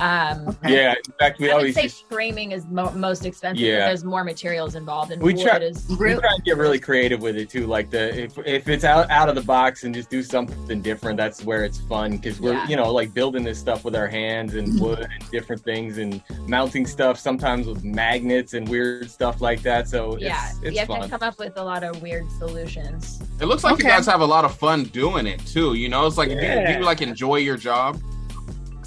Um, 0.00 0.56
yeah, 0.66 0.94
in 1.06 1.12
fact, 1.18 1.38
we 1.38 1.50
I 1.50 1.54
would 1.54 1.58
always 1.60 1.74
say 1.74 1.82
just 1.82 2.08
framing 2.08 2.52
is 2.52 2.64
mo- 2.66 2.90
most 2.92 3.26
expensive. 3.26 3.60
Yeah. 3.60 3.86
There's 3.86 4.02
more 4.02 4.24
materials 4.24 4.74
involved, 4.74 5.12
and 5.12 5.22
We 5.22 5.34
wood 5.34 5.42
try- 5.42 5.58
is 5.58 5.86
we 5.90 5.96
try 6.14 6.36
to 6.36 6.42
get 6.42 6.56
really 6.56 6.78
creative 6.78 7.20
with 7.20 7.36
it 7.36 7.50
too. 7.50 7.66
Like 7.66 7.90
the 7.90 8.18
if 8.18 8.38
if 8.46 8.68
it's 8.68 8.84
out 8.84 9.10
out 9.10 9.28
of 9.28 9.34
the 9.34 9.42
box 9.42 9.84
and 9.84 9.94
just 9.94 10.08
do 10.08 10.22
something 10.22 10.80
different, 10.80 11.18
that's 11.18 11.44
where 11.44 11.64
it's 11.64 11.80
fun 11.82 12.12
because 12.16 12.40
we're 12.40 12.54
Yeah. 12.54 12.66
you 12.68 12.76
know 12.76 12.90
like 12.90 13.12
building 13.12 13.44
this 13.44 13.58
stuff 13.58 13.84
with 13.84 13.94
our 13.94 14.08
hands 14.08 14.54
and 14.54 14.80
wood 14.84 15.00
and 15.00 15.30
different 15.30 15.62
things 15.62 15.98
and 15.98 16.22
mounting 16.48 16.86
stuff 16.86 17.18
sometimes 17.18 17.66
with 17.66 17.84
magnets 17.84 18.54
and 18.54 18.66
weird 18.68 19.10
stuff 19.10 19.42
like 19.42 19.60
that. 19.62 19.86
So 19.86 20.14
it's, 20.14 20.22
yeah. 20.22 20.50
it's 20.62 20.72
you 20.72 20.78
have 20.78 20.88
fun. 20.88 21.02
to 21.02 21.08
come 21.08 21.22
up 21.22 21.38
with 21.38 21.58
a 21.58 21.62
lot 21.62 21.84
of 21.84 22.00
weird 22.00 22.30
solutions. 22.32 23.20
It 23.38 23.44
looks 23.46 23.64
like 23.64 23.76
you 23.78 23.84
guys 23.84 24.06
have 24.06 24.22
a 24.22 24.26
lot 24.26 24.44
of 24.46 24.54
fun 24.56 24.84
doing 24.84 25.26
it 25.26 25.44
too. 25.46 25.74
You 25.74 25.90
know, 25.90 26.06
it's 26.06 26.16
like 26.16 26.30
do, 26.30 26.34
you, 26.36 26.40
do 26.66 26.72
you 26.72 26.80
like 26.80 27.02
enjoy 27.02 27.36
your 27.36 27.58
job? 27.58 28.00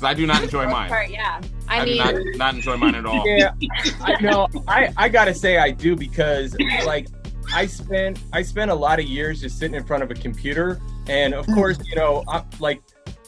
Because 0.03 0.11
I 0.11 0.19
do 0.19 0.27
not 0.27 0.43
enjoy 0.47 0.67
mine. 0.67 0.89
part, 0.89 1.09
yeah. 1.09 1.41
I, 1.67 1.79
I, 1.79 1.85
do 1.85 1.91
mean, 1.91 1.97
not 1.97 2.15
not 2.35 2.55
enjoy 2.55 2.75
mine 2.75 2.95
at 2.95 3.05
all. 3.05 3.25
yeah, 3.25 3.53
I 4.01 4.19
know. 4.21 4.49
I 4.67 4.93
I 4.97 5.09
gotta 5.09 5.33
say 5.33 5.57
I 5.57 5.71
do 5.71 5.95
because 5.95 6.55
like 6.85 7.07
I 7.53 7.65
spent 7.65 8.19
I 8.33 8.41
spent 8.41 8.69
a 8.69 8.75
lot 8.75 8.99
of 8.99 9.05
years 9.05 9.39
just 9.39 9.57
sitting 9.57 9.75
in 9.75 9.85
front 9.85 10.03
of 10.03 10.11
a 10.11 10.13
computer, 10.13 10.81
and 11.07 11.33
of 11.33 11.45
hmm. 11.45 11.53
course 11.53 11.79
you 11.87 11.95
know 11.95 12.23
I, 12.27 12.43
like 12.59 12.81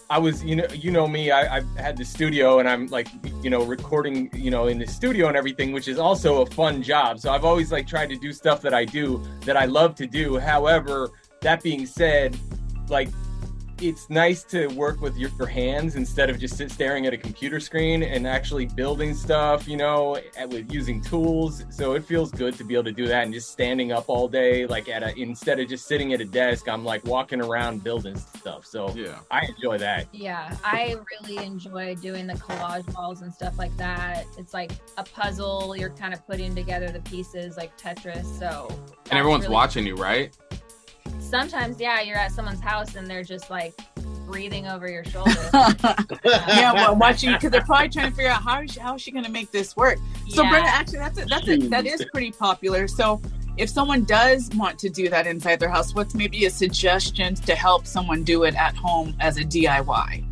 I 0.10 0.20
was 0.20 0.44
you 0.44 0.58
know 0.58 0.68
you 0.74 0.92
know 0.92 1.08
me 1.08 1.32
I 1.32 1.58
I've 1.58 1.78
had 1.78 1.96
the 1.96 2.04
studio 2.04 2.60
and 2.60 2.68
I'm 2.68 2.88
like 2.88 3.08
you 3.42 3.50
know 3.50 3.64
recording 3.64 4.30
you 4.34 4.52
know 4.52 4.68
in 4.68 4.78
the 4.78 4.88
studio 4.88 5.30
and 5.30 5.38
everything, 5.38 5.72
which 5.72 5.88
is 5.88 5.98
also 5.98 6.42
a 6.42 6.46
fun 6.46 6.84
job. 6.84 7.20
So 7.20 7.32
I've 7.32 7.46
always 7.46 7.72
like 7.72 7.88
tried 7.88 8.10
to 8.10 8.18
do 8.18 8.34
stuff 8.34 8.62
that 8.64 8.74
I 8.74 8.84
do 8.84 9.24
that 9.46 9.56
I 9.56 9.64
love 9.64 9.96
to 9.96 10.06
do. 10.06 10.38
However, 10.38 11.10
that 11.40 11.64
being 11.64 11.86
said, 11.86 12.38
like 12.90 13.08
it's 13.82 14.10
nice 14.10 14.44
to 14.44 14.68
work 14.70 15.02
with 15.02 15.18
your, 15.18 15.30
your 15.38 15.48
hands 15.48 15.96
instead 15.96 16.30
of 16.30 16.40
just 16.40 16.56
sit 16.58 16.72
staring 16.72 17.06
at 17.06 17.14
a 17.14 17.18
computer 17.18 17.60
screen 17.60 18.04
and 18.04 18.26
actually 18.26 18.66
building 18.68 19.14
stuff, 19.14 19.68
you 19.68 19.78
know, 19.78 20.18
and 20.38 20.52
with 20.52 20.72
using 20.74 21.02
tools. 21.02 21.64
So 21.70 21.94
it 21.94 22.04
feels 22.06 22.32
good 22.32 22.56
to 22.58 22.64
be 22.64 22.74
able 22.76 22.86
to 22.86 22.92
do 22.92 23.08
that 23.08 23.24
and 23.26 23.34
just 23.34 23.52
standing 23.52 23.92
up 23.92 24.06
all 24.08 24.28
day, 24.28 24.66
like 24.66 24.88
at 24.90 25.04
a 25.04 25.14
instead 25.20 25.60
of 25.60 25.68
just 25.68 25.88
sitting 25.88 26.14
at 26.14 26.22
a 26.22 26.26
desk, 26.26 26.68
I'm 26.70 26.84
like 26.86 27.04
walking 27.06 27.42
around 27.42 27.84
building 27.84 28.16
stuff. 28.18 28.66
So 28.66 28.94
Yeah. 28.96 29.20
I 29.32 29.46
enjoy 29.46 29.78
that. 29.80 30.08
yeah, 30.14 30.56
I 30.64 30.96
really 31.22 31.44
enjoy 31.44 31.96
doing 31.96 32.28
the 32.28 32.34
collage 32.36 32.94
walls 32.96 33.22
and 33.22 33.34
stuff 33.34 33.58
like 33.58 33.76
that. 33.78 34.26
It's 34.38 34.54
like 34.54 34.72
a 34.98 35.04
puzzle. 35.04 35.76
You're 35.78 35.90
kind 35.90 36.14
of 36.14 36.26
putting 36.26 36.56
together 36.56 36.90
the 36.90 37.02
pieces 37.02 37.58
like 37.58 37.78
Tetris. 37.78 38.26
So 38.40 38.68
And 39.12 39.20
everyone's 39.20 39.44
really- 39.44 39.54
watching 39.54 39.86
you, 39.86 39.96
right? 39.96 40.36
Sometimes, 41.26 41.80
yeah, 41.80 42.02
you're 42.02 42.18
at 42.18 42.32
someone's 42.32 42.62
house 42.62 42.96
and 42.96 43.08
they're 43.08 43.24
just 43.24 43.50
like 43.50 43.74
breathing 44.26 44.68
over 44.68 44.90
your 44.90 45.04
shoulder. 45.06 45.32
yeah, 46.24 46.74
well, 46.74 46.96
watching 46.96 47.34
because 47.34 47.52
they're 47.52 47.62
probably 47.62 47.90
trying 47.90 48.10
to 48.10 48.16
figure 48.16 48.32
out 48.32 48.44
how 48.44 48.62
is 48.62 48.72
she, 48.72 48.80
how 48.80 48.96
is 48.96 49.02
she 49.02 49.12
going 49.12 49.26
to 49.26 49.32
make 49.32 49.52
this 49.52 49.76
work. 49.76 49.98
So, 50.30 50.44
yeah. 50.44 50.50
Brenda, 50.50 50.70
actually, 50.70 51.00
that's 51.00 51.20
a, 51.20 51.26
that's 51.26 51.48
a, 51.48 51.58
that 51.70 51.86
is 51.86 52.06
pretty 52.12 52.32
popular. 52.32 52.88
So, 52.88 53.22
if 53.58 53.70
someone 53.70 54.04
does 54.04 54.50
want 54.56 54.78
to 54.80 54.90
do 54.90 55.10
that 55.10 55.28
inside 55.28 55.60
their 55.60 55.70
house, 55.70 55.96
what's 55.96 56.14
maybe 56.14 56.46
a 56.46 56.50
suggestion 56.50 57.36
to 57.36 57.56
help 57.56 57.88
someone 57.88 58.24
do 58.24 58.44
it 58.44 58.54
at 58.56 58.76
home 58.76 59.16
as 59.20 59.38
a 59.38 59.44
DIY? 59.44 60.26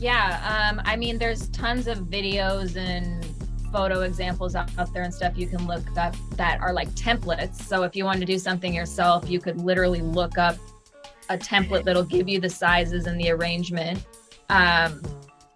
Yeah, 0.00 0.70
um, 0.72 0.80
I 0.84 0.96
mean, 0.96 1.18
there's 1.18 1.48
tons 1.48 1.86
of 1.86 1.98
videos 1.98 2.76
and 2.76 3.27
photo 3.72 4.02
examples 4.02 4.54
out, 4.54 4.70
there 4.92 5.02
and 5.02 5.12
stuff 5.12 5.36
you 5.36 5.46
can 5.46 5.66
look 5.66 5.84
up 5.96 6.14
that 6.36 6.60
are 6.60 6.72
like 6.72 6.88
templates. 6.90 7.56
So 7.62 7.82
if 7.82 7.94
you 7.96 8.04
want 8.04 8.20
to 8.20 8.26
do 8.26 8.38
something 8.38 8.74
yourself, 8.74 9.28
you 9.28 9.40
could 9.40 9.60
literally 9.60 10.00
look 10.00 10.38
up 10.38 10.56
a 11.30 11.36
template 11.36 11.84
that'll 11.84 12.04
give 12.04 12.28
you 12.28 12.40
the 12.40 12.48
sizes 12.48 13.06
and 13.06 13.20
the 13.20 13.30
arrangement. 13.30 14.06
Um, 14.48 15.02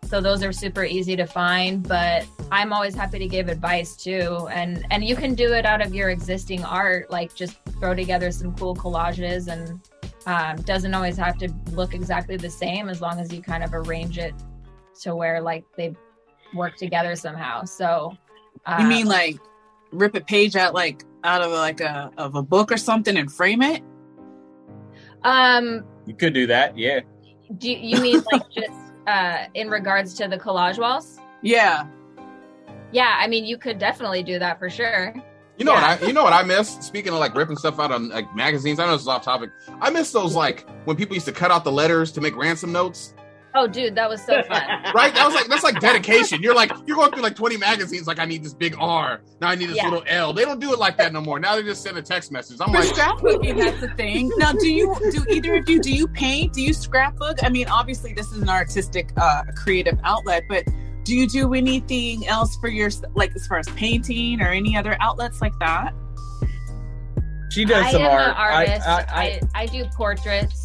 so 0.05 0.21
those 0.21 0.43
are 0.43 0.53
super 0.53 0.85
easy 0.85 1.17
to 1.17 1.25
find, 1.25 1.83
but 1.87 2.27
I'm 2.51 2.73
always 2.73 2.95
happy 2.95 3.19
to 3.19 3.27
give 3.27 3.49
advice 3.49 3.97
too. 3.97 4.47
And 4.53 4.87
and 4.91 5.03
you 5.03 5.17
can 5.17 5.35
do 5.35 5.55
it 5.55 5.65
out 5.65 5.81
of 5.81 5.95
your 5.95 6.11
existing 6.11 6.63
art, 6.65 7.11
like 7.11 7.35
just 7.35 7.57
throw 7.81 7.95
together 7.95 8.31
some 8.31 8.55
cool 8.57 8.77
collages 8.77 9.49
and 9.49 9.81
um, 10.27 10.63
doesn't 10.65 10.93
always 10.93 11.17
have 11.17 11.39
to 11.39 11.51
look 11.71 11.95
exactly 11.95 12.37
the 12.37 12.51
same 12.51 12.89
as 12.89 13.01
long 13.01 13.19
as 13.21 13.33
you 13.33 13.41
kind 13.41 13.65
of 13.65 13.73
arrange 13.73 14.19
it 14.19 14.35
to 15.01 15.17
where 15.17 15.41
like 15.41 15.65
they 15.77 15.95
work 16.55 16.77
together 16.77 17.17
somehow. 17.17 17.65
So 17.65 18.17
You 18.67 18.75
um, 18.85 18.89
mean 18.89 19.07
like 19.07 19.37
rip 19.93 20.15
a 20.15 20.21
page 20.21 20.57
out 20.57 20.75
like 20.75 21.05
out 21.25 21.43
of 21.43 21.51
like 21.53 21.81
a 21.81 22.11
of 22.17 22.35
a 22.35 22.43
book 22.43 22.73
or 22.73 22.77
something 22.77 23.17
and 23.17 23.31
frame 23.33 23.63
it? 23.63 23.83
um 25.25 25.85
You 26.07 26.15
could 26.15 26.35
do 26.35 26.47
that, 26.49 26.77
yeah. 26.77 27.01
do 27.59 27.71
you, 27.71 27.77
you 27.97 28.01
mean 28.03 28.23
like 28.33 28.43
just 28.55 28.71
uh 29.07 29.47
in 29.55 29.69
regards 29.71 30.15
to 30.15 30.29
the 30.29 30.39
collage 30.39 30.79
walls? 30.79 31.19
Yeah. 31.43 31.87
Yeah, 32.93 33.17
I 33.19 33.27
mean 33.27 33.45
you 33.45 33.57
could 33.59 33.79
definitely 33.79 34.23
do 34.23 34.39
that 34.39 34.59
for 34.59 34.69
sure. 34.71 35.15
You 35.59 35.65
know 35.65 35.75
Yeah. 35.75 35.97
what 35.97 36.03
I 36.03 36.07
you 36.07 36.13
know 36.13 36.25
what 36.25 36.33
I 36.33 36.43
miss? 36.43 36.71
Speaking 36.81 37.13
of 37.13 37.19
like 37.21 37.35
ripping 37.35 37.57
stuff 37.57 37.79
out 37.79 37.93
on 37.93 38.09
like 38.09 38.35
magazines, 38.35 38.79
I 38.79 38.87
know 38.87 38.93
this 38.93 39.03
is 39.03 39.09
off 39.09 39.23
topic. 39.23 39.51
I 39.81 39.91
miss 39.91 40.11
those 40.13 40.35
like 40.35 40.67
when 40.87 40.97
people 40.97 41.15
used 41.15 41.27
to 41.27 41.33
cut 41.33 41.51
out 41.51 41.65
the 41.65 41.73
letters 41.73 42.11
to 42.13 42.21
make 42.21 42.37
ransom 42.37 42.73
notes. 42.73 43.15
Oh 43.55 43.67
dude, 43.67 43.95
that 43.97 44.09
was 44.09 44.23
so 44.25 44.43
fun. 44.49 44.63
Right? 44.95 45.13
That 45.15 45.25
was 45.27 45.35
like 45.35 45.47
that's 45.49 45.63
like 45.63 45.79
dedication. 45.81 46.43
You're 46.43 46.55
like 46.55 46.73
you're 46.87 46.97
going 46.97 47.13
through 47.13 47.23
like 47.23 47.37
20 47.37 47.57
magazines, 47.59 48.07
like 48.07 48.19
I 48.19 48.25
need 48.25 48.43
this 48.43 48.55
big 48.55 48.75
R. 48.79 49.21
Now 49.41 49.49
I 49.49 49.55
need 49.55 49.69
this 49.69 49.77
Yeah. 49.77 49.85
little 49.85 50.05
L. 50.07 50.33
They 50.33 50.45
don't 50.45 50.61
do 50.61 50.73
it 50.73 50.79
like 50.79 50.97
that 50.99 51.13
no 51.13 51.21
more. 51.21 51.39
Now 51.39 51.57
they 51.57 51.63
just 51.63 51.83
send 51.83 51.97
a 51.99 52.03
text 52.03 52.33
message. 52.33 52.59
I'm 52.61 52.69
For 52.73 52.79
like, 52.81 52.89
scrapbooking, 52.89 53.59
that's 53.59 53.81
the 53.81 53.89
thing. 53.91 54.31
Now, 54.37 54.53
do 54.53 54.69
you 54.69 54.95
do 55.11 55.25
either 55.29 55.57
of 55.57 55.69
you? 55.69 55.81
Do 55.81 55.93
you 55.93 56.09
paint? 56.09 56.53
Do 56.55 56.63
you 56.63 56.73
scrapbook? 56.73 57.45
I 57.45 57.49
mean, 57.49 57.69
obviously, 57.69 58.13
this 58.13 58.33
is 58.33 58.41
an 58.43 58.49
artistic, 58.49 59.11
uh, 59.17 59.43
creative 59.57 59.99
outlet, 60.05 60.45
but 60.49 60.65
do 61.05 61.17
you 61.17 61.27
do 61.29 61.53
anything 61.55 62.27
else 62.29 62.57
for 62.61 62.69
your 62.69 62.91
like 63.15 63.35
as 63.35 63.47
far 63.47 63.59
as 63.59 63.69
painting 63.71 64.41
or 64.41 64.49
any 64.49 64.77
other 64.77 64.97
outlets 65.01 65.41
like 65.43 65.53
that? 65.61 65.93
She 67.51 67.67
does 67.67 67.85
I 67.85 67.91
some 67.93 68.03
am 68.03 68.11
art. 68.13 68.29
an 68.29 68.35
artist. 68.35 68.89
I, 68.89 68.93
I, 68.93 69.05
I, 69.05 69.23
I, 69.23 69.41
I, 69.63 69.67
do 69.67 69.85
portraits. 69.95 70.62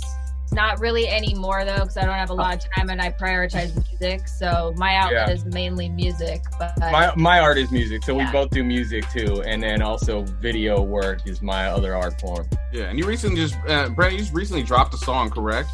Not 0.54 0.80
really 0.80 1.08
anymore 1.08 1.66
though, 1.66 1.80
because 1.80 1.98
I 1.98 2.02
don't 2.06 2.16
have 2.16 2.30
a 2.30 2.34
lot 2.34 2.56
of 2.56 2.64
time 2.76 2.90
and 2.90 3.02
I 3.02 3.12
prioritize 3.12 3.76
music. 4.00 4.28
So 4.28 4.74
my 4.78 4.96
outlet 4.96 5.28
Yeah. 5.28 5.34
is 5.34 5.46
mainly 5.46 5.90
music. 5.90 6.42
But 6.58 6.78
my 6.80 7.12
my 7.16 7.40
art 7.40 7.58
is 7.58 7.72
music, 7.72 8.04
so 8.04 8.16
we 8.16 8.26
both 8.32 8.50
do 8.50 8.64
music 8.64 9.06
too, 9.12 9.44
and 9.44 9.62
then 9.62 9.82
also 9.82 10.24
video 10.42 10.82
work 10.82 11.28
is 11.28 11.42
my 11.42 11.68
other 11.68 11.96
art 11.96 12.20
form. 12.20 12.48
Yeah, 12.74 12.86
and 12.86 12.98
you 12.98 13.06
recently 13.06 13.38
just 13.42 13.56
uh, 13.68 13.90
Brent, 13.90 14.14
you 14.14 14.20
just 14.20 14.34
recently 14.34 14.64
dropped 14.64 14.94
a 14.94 14.98
song, 14.98 15.30
correct? 15.30 15.70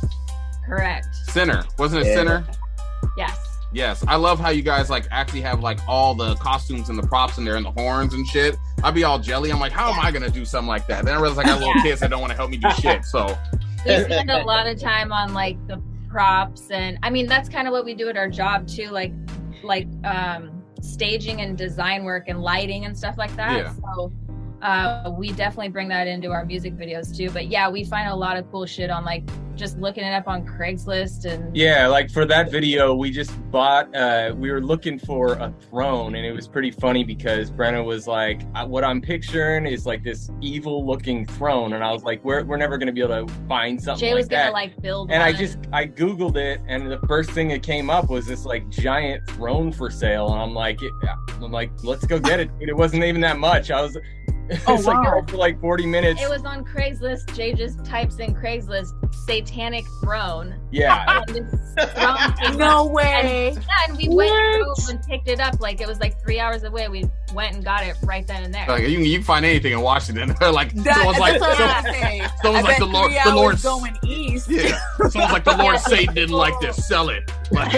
correct. 0.65 1.07
Sinner, 1.29 1.63
wasn't 1.77 2.03
it 2.05 2.09
Yeah. 2.09 2.15
Sinner? 2.15 2.47
Yes. 3.17 3.37
Yes, 3.73 4.03
I 4.07 4.15
love 4.17 4.39
how 4.39 4.49
you 4.49 4.61
guys 4.61 4.89
like 4.91 5.07
actually 5.09 5.41
have 5.41 5.61
like 5.61 5.79
all 5.87 6.13
the 6.13 6.35
costumes 6.35 6.89
and 6.89 6.97
the 6.97 7.07
props 7.07 7.37
in 7.39 7.43
there 7.45 7.55
and 7.55 7.65
the 7.65 7.71
horns 7.71 8.13
and 8.13 8.25
shit. 8.27 8.55
I'd 8.83 8.93
be 8.93 9.03
all 9.03 9.17
jelly. 9.17 9.51
I'm 9.51 9.59
like, 9.59 9.71
how 9.71 9.91
am 9.91 9.99
I 9.99 10.11
gonna 10.11 10.29
do 10.29 10.45
something 10.45 10.67
like 10.67 10.85
that? 10.87 11.05
Then 11.05 11.15
I 11.15 11.19
realize 11.19 11.39
I 11.39 11.43
got 11.43 11.59
little 11.59 11.73
kids 11.81 12.01
that 12.01 12.11
don't 12.11 12.21
want 12.21 12.29
to 12.31 12.37
help 12.37 12.51
me 12.51 12.57
do 12.57 12.69
shit. 12.79 13.03
So 13.03 13.35
we 13.85 14.03
spend 14.03 14.31
a 14.31 14.43
lot 14.43 14.67
of 14.67 14.79
time 14.79 15.11
on 15.11 15.33
like 15.33 15.57
the 15.67 15.81
props 16.09 16.69
and 16.69 16.97
i 17.03 17.09
mean 17.09 17.25
that's 17.25 17.49
kind 17.49 17.67
of 17.67 17.71
what 17.71 17.83
we 17.85 17.93
do 17.93 18.07
at 18.09 18.17
our 18.17 18.29
job 18.29 18.67
too 18.67 18.89
like 18.89 19.11
like 19.63 19.87
um 20.03 20.63
staging 20.81 21.41
and 21.41 21.57
design 21.57 22.03
work 22.03 22.25
and 22.27 22.41
lighting 22.41 22.85
and 22.85 22.95
stuff 22.97 23.17
like 23.17 23.35
that 23.35 23.57
Yeah. 23.63 23.73
so 23.95 24.11
uh 24.63 25.11
we 25.17 25.31
definitely 25.33 25.69
bring 25.69 25.87
that 25.89 26.07
into 26.07 26.31
our 26.31 26.45
music 26.45 26.73
videos 26.75 27.15
too 27.15 27.29
but 27.29 27.47
yeah 27.47 27.69
we 27.69 27.83
find 27.83 28.09
a 28.09 28.15
lot 28.15 28.37
of 28.37 28.49
cool 28.51 28.65
shit 28.65 28.89
on 28.89 29.03
like 29.03 29.23
just 29.55 29.77
looking 29.77 30.03
it 30.03 30.11
up 30.13 30.27
on 30.27 30.43
craigslist 30.43 31.25
and 31.25 31.55
Yeah, 31.55 31.85
like 31.85 32.09
for 32.09 32.25
that 32.25 32.49
video, 32.49 32.95
we 32.95 33.11
just 33.11 33.31
bought. 33.51 33.95
uh 33.95 34.33
We 34.35 34.49
were 34.49 34.61
looking 34.61 34.97
for 34.97 35.33
a 35.33 35.53
throne, 35.69 36.15
and 36.15 36.25
it 36.25 36.31
was 36.31 36.47
pretty 36.47 36.71
funny 36.71 37.03
because 37.03 37.51
Brenna 37.51 37.85
was 37.85 38.07
like, 38.07 38.41
"What 38.65 38.83
I'm 38.83 38.99
picturing 38.99 39.67
is 39.67 39.85
like 39.85 40.03
this 40.03 40.31
evil-looking 40.41 41.27
throne," 41.27 41.73
and 41.73 41.83
I 41.83 41.91
was 41.91 42.03
like, 42.03 42.25
"We're 42.25 42.43
we're 42.43 42.57
never 42.57 42.79
gonna 42.79 42.91
be 42.93 43.01
able 43.01 43.27
to 43.27 43.33
find 43.47 43.79
something 43.79 43.99
jay 43.99 44.13
like 44.13 44.21
was 44.21 44.27
gonna 44.27 44.45
that." 44.45 44.53
like 44.53 44.81
build 44.81 45.11
and 45.11 45.21
I 45.21 45.31
just 45.31 45.59
I 45.71 45.85
googled 45.85 46.35
it, 46.35 46.59
and 46.67 46.89
the 46.89 46.99
first 47.07 47.29
thing 47.29 47.49
that 47.49 47.61
came 47.61 47.91
up 47.91 48.09
was 48.09 48.25
this 48.25 48.45
like 48.45 48.67
giant 48.69 49.29
throne 49.29 49.71
for 49.71 49.91
sale, 49.91 50.31
and 50.33 50.41
I'm 50.41 50.55
like, 50.55 50.79
I'm 51.39 51.51
like, 51.51 51.69
let's 51.83 52.07
go 52.07 52.17
get 52.17 52.39
it. 52.39 52.49
It 52.59 52.75
wasn't 52.75 53.03
even 53.03 53.21
that 53.21 53.37
much. 53.37 53.69
I 53.69 53.81
was, 53.83 53.95
Oh, 54.67 54.75
it's 54.75 54.87
Oh, 54.87 54.91
like 54.91 55.29
for 55.29 55.37
like 55.37 55.59
40 55.61 55.85
minutes. 55.85 56.21
it 56.21 56.29
was 56.29 56.43
on 56.43 56.63
craigslist. 56.65 57.33
Jay 57.35 57.53
just 57.53 57.83
types 57.85 58.19
in 58.19 58.35
craigslist 58.35 58.93
satanic 59.25 59.85
throne 60.01 60.55
yeah, 60.73 61.21
and 61.27 61.35
this 61.35 61.91
throne 61.93 62.33
came 62.37 62.57
No 62.57 62.85
up. 62.87 62.91
way. 62.91 63.53
Yeah, 63.55 63.61
and 63.87 63.97
we 63.97 64.09
went 64.09 64.29
through 64.31 64.73
and 64.95 65.03
picked 65.07 65.27
it 65.27 65.39
up. 65.39 65.59
Like 65.59 65.79
it 65.81 65.87
was 65.87 65.99
like 65.99 66.19
three 66.21 66.39
hours 66.39 66.63
away. 66.63 66.87
We 66.89 67.05
went 67.33 67.55
and 67.55 67.63
got 67.63 67.83
it 67.85 67.95
right 68.03 68.25
then 68.27 68.43
and 68.43 68.53
there. 68.53 68.65
like 68.67 68.83
you, 68.83 68.97
can- 68.97 69.05
you 69.05 69.17
can 69.17 69.23
find 69.23 69.45
anything 69.45 69.73
in 69.73 69.81
Washington. 69.81 70.29
like 70.53 70.73
That, 70.83 70.95
someone's 70.95 71.19
like, 71.19 71.39
that's 71.39 71.41
what 71.41 71.57
so- 71.57 71.63
I 71.65 72.21
was 72.21 72.31
someone's 72.41 72.65
like 72.65 72.77
the 72.79 72.85
Lord, 72.85 73.11
the 73.11 73.17
hours 73.19 73.35
Lord, 73.35 73.61
going 73.63 73.97
east. 74.03 74.49
yeah. 74.49 74.77
Someone's 75.09 75.33
like 75.33 75.43
the 75.45 75.55
Lord 75.57 75.79
Satan 75.79 76.13
didn't 76.15 76.35
like 76.35 76.59
this. 76.59 76.85
Sell 76.87 77.09
it. 77.09 77.31
Like, 77.51 77.71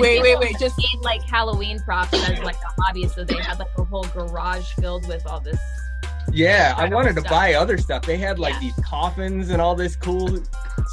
Wait, 0.00 0.20
wait, 0.22 0.38
wait, 0.38 0.56
just- 0.58 0.76
made 0.78 1.00
like 1.02 1.22
Halloween 1.22 1.80
props 1.80 2.12
as 2.14 2.38
like 2.40 2.56
a 2.56 2.82
hobby, 2.82 3.08
so 3.08 3.24
they 3.24 3.36
had 3.36 3.58
like 3.58 3.68
a 3.78 3.84
whole 3.84 4.04
garage 4.14 4.66
filled 4.74 5.06
with 5.08 5.26
all 5.26 5.40
this. 5.40 5.58
Yeah. 6.32 6.68
I 6.76 6.84
Incredible 6.84 6.96
wanted 6.96 7.14
to 7.14 7.20
stuff. 7.20 7.30
buy 7.30 7.54
other 7.54 7.78
stuff. 7.78 8.02
They 8.02 8.16
had 8.18 8.38
like 8.38 8.54
Yeah. 8.54 8.60
these 8.60 8.74
coffins 8.84 9.50
and 9.50 9.60
all 9.62 9.74
this 9.74 9.96
cool 9.96 10.28
stuff. 10.28 10.48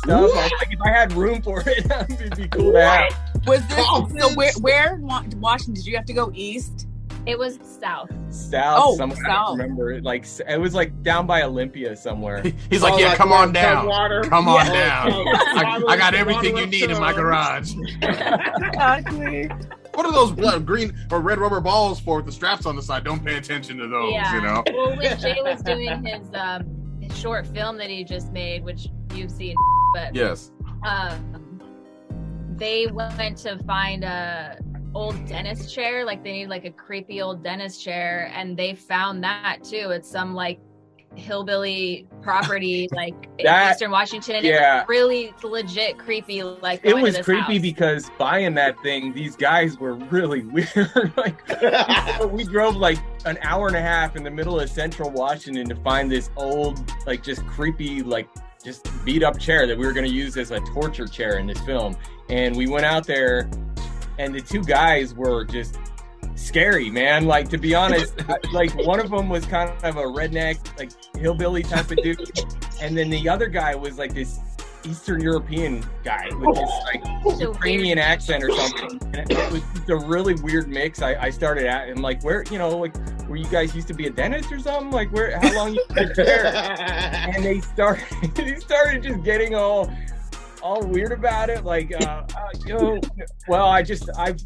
I 0.09 0.21
was 0.21 0.33
like, 0.33 0.51
if 0.71 0.79
I 0.83 0.89
had 0.89 1.13
room 1.13 1.41
for 1.41 1.61
it, 1.65 1.85
it'd 2.09 2.35
be 2.37 2.47
cool 2.47 2.71
to 2.73 2.81
have. 2.81 3.45
Was 3.47 3.65
this 3.67 3.85
so? 4.19 4.33
Where, 4.35 4.51
where 4.61 4.99
Washington 5.01 5.73
did 5.75 5.85
you 5.85 5.95
have 5.95 6.05
to 6.05 6.13
go 6.13 6.31
east? 6.33 6.87
It 7.25 7.39
was 7.39 7.57
south. 7.81 8.11
South, 8.29 8.81
Oh, 8.85 8.95
some, 8.97 9.11
I 9.11 9.15
south. 9.15 9.23
don't 9.47 9.57
remember 9.57 9.91
it. 9.93 10.03
Like 10.03 10.27
it 10.47 10.59
was 10.61 10.75
like 10.75 11.01
down 11.01 11.25
by 11.25 11.41
Olympia 11.41 11.95
somewhere. 11.95 12.43
he's 12.69 12.83
like, 12.83 12.93
Oh, 12.93 12.97
yeah, 12.99 13.15
come 13.15 13.31
on 13.31 13.51
down. 13.51 13.87
Water? 13.87 14.21
Come 14.21 14.47
on 14.47 14.67
Oh, 14.67 14.71
down. 14.73 15.11
I, 15.27 15.81
I 15.87 15.97
got 15.97 16.13
everything 16.13 16.55
you 16.55 16.67
need 16.67 16.91
in 16.91 16.99
my 16.99 17.13
garage. 17.13 17.73
Exactly. 18.01 19.49
What 19.95 20.05
are 20.05 20.11
those 20.11 20.31
blood, 20.31 20.65
green 20.65 20.93
or 21.09 21.21
red 21.21 21.39
rubber 21.39 21.61
balls 21.61 21.99
for 21.99 22.17
with 22.17 22.25
the 22.25 22.31
straps 22.31 22.65
on 22.65 22.75
the 22.75 22.81
side? 22.81 23.03
Don't 23.03 23.23
pay 23.23 23.37
attention 23.37 23.77
to 23.77 23.87
those, 23.87 24.11
yeah. 24.11 24.35
you 24.35 24.41
know? 24.41 24.63
Well, 24.75 24.97
when 24.97 25.19
Jay 25.19 25.37
was 25.41 25.61
doing 25.61 26.05
his 26.05 26.27
um 26.33 26.99
his 27.01 27.17
short 27.17 27.47
film 27.47 27.77
that 27.77 27.89
he 27.89 28.03
just 28.03 28.31
made, 28.33 28.63
which 28.63 28.87
you've 29.13 29.31
seen, 29.31 29.55
but 29.93 30.13
Yes. 30.13 30.51
um, 30.85 31.61
they 32.57 32.87
went 32.87 33.37
to 33.39 33.57
find 33.63 34.03
a 34.03 34.59
old 34.93 35.25
dentist 35.25 35.73
chair. 35.73 36.05
Like 36.05 36.23
they 36.23 36.31
need 36.31 36.47
like 36.47 36.65
a 36.65 36.71
creepy 36.71 37.21
old 37.21 37.43
dentist 37.43 37.83
chair, 37.83 38.31
and 38.33 38.57
they 38.57 38.75
found 38.75 39.23
that 39.23 39.59
too. 39.63 39.91
It's 39.91 40.09
some 40.09 40.33
like 40.33 40.59
hillbilly 41.15 42.07
property, 42.21 42.87
like 42.93 43.13
in 43.37 43.45
That- 43.45 43.73
Eastern 43.73 43.91
Washington. 43.91 44.43
Yeah. 44.43 44.77
It 44.77 44.79
was 44.81 44.89
really 44.89 45.33
legit 45.43 45.97
creepy. 45.97 46.43
Like 46.43 46.81
It 46.83 46.95
was 46.95 47.17
creepy 47.19 47.53
house. 47.53 47.61
because 47.61 48.11
buying 48.17 48.53
that 48.55 48.79
thing, 48.81 49.13
these 49.13 49.35
guys 49.35 49.77
were 49.79 49.93
really 49.95 50.41
weird. 50.45 51.13
like 51.17 51.41
we 52.31 52.43
drove 52.43 52.75
like 52.75 52.99
an 53.25 53.37
hour 53.41 53.67
and 53.67 53.75
a 53.75 53.81
half 53.81 54.15
in 54.15 54.23
the 54.23 54.31
middle 54.31 54.59
of 54.59 54.69
central 54.69 55.09
Washington 55.09 55.67
to 55.69 55.75
find 55.75 56.11
this 56.11 56.29
old, 56.35 56.91
like 57.05 57.23
just 57.23 57.45
creepy, 57.47 58.01
like 58.03 58.27
just 58.63 58.87
beat 59.05 59.23
up 59.23 59.37
chair 59.39 59.67
that 59.67 59.77
we 59.77 59.85
were 59.85 59.93
going 59.93 60.07
to 60.07 60.13
use 60.13 60.37
as 60.37 60.51
a 60.51 60.59
torture 60.73 61.07
chair 61.07 61.37
in 61.37 61.47
this 61.47 61.59
film. 61.61 61.95
And 62.29 62.55
we 62.55 62.67
went 62.67 62.85
out 62.85 63.05
there, 63.05 63.47
and 64.17 64.33
the 64.33 64.41
two 64.41 64.63
guys 64.63 65.13
were 65.13 65.45
just 65.45 65.77
scary, 66.35 66.89
man. 66.89 67.25
Like 67.25 67.49
to 67.49 67.57
be 67.57 67.73
honest, 67.75 68.13
I- 68.29 68.37
like 68.51 68.73
one 68.85 68.99
of 68.99 69.09
them 69.09 69.29
was 69.29 69.45
kind 69.45 69.71
of 69.83 69.97
a 69.97 70.03
redneck, 70.03 70.57
like 70.77 70.91
hillbilly 71.15 71.63
type 71.63 71.91
of 71.91 71.97
dude, 71.97 72.29
and 72.81 72.97
then 72.97 73.09
the 73.09 73.27
other 73.27 73.47
guy 73.47 73.75
was 73.75 73.97
like 73.97 74.13
this 74.13 74.39
Eastern 74.85 75.19
European 75.19 75.83
guy 76.03 76.29
with 76.35 76.55
this 76.55 76.69
like 76.83 77.03
So 77.39 77.39
Ukrainian 77.53 77.97
weird. 77.97 78.07
accent 78.07 78.43
or 78.43 78.51
something. 78.51 78.99
And 79.15 79.31
it 79.31 79.51
was 79.51 79.61
just 79.73 79.89
a 79.89 79.95
really 79.97 80.35
weird 80.35 80.67
mix. 80.67 81.01
I, 81.01 81.15
I 81.15 81.29
started 81.31 81.65
at 81.65 81.89
and 81.89 82.01
like 82.03 82.23
where 82.23 82.43
you 82.51 82.59
know 82.59 82.77
like 82.77 82.93
were 83.27 83.35
you 83.35 83.47
guys 83.47 83.73
used 83.75 83.87
to 83.87 83.95
be 83.95 84.05
a 84.05 84.11
dentist 84.11 84.51
or 84.51 84.59
something? 84.59 84.91
Like 84.91 85.11
where 85.11 85.39
how 85.39 85.53
long 85.55 85.73
you 85.73 85.83
been 85.95 86.11
there? 86.15 86.45
And 86.45 87.43
they 87.43 87.61
started 87.61 88.05
they 88.35 88.57
started 88.57 89.01
just 89.01 89.23
getting 89.23 89.55
all 89.55 89.91
all 90.61 90.85
weird 90.85 91.11
about 91.13 91.49
it. 91.49 91.63
Like 91.65 91.91
uh, 92.05 92.23
uh 92.35 92.49
you 92.67 92.73
know, 92.75 92.99
well 93.47 93.65
I 93.67 93.81
just 93.81 94.07
I've 94.15 94.37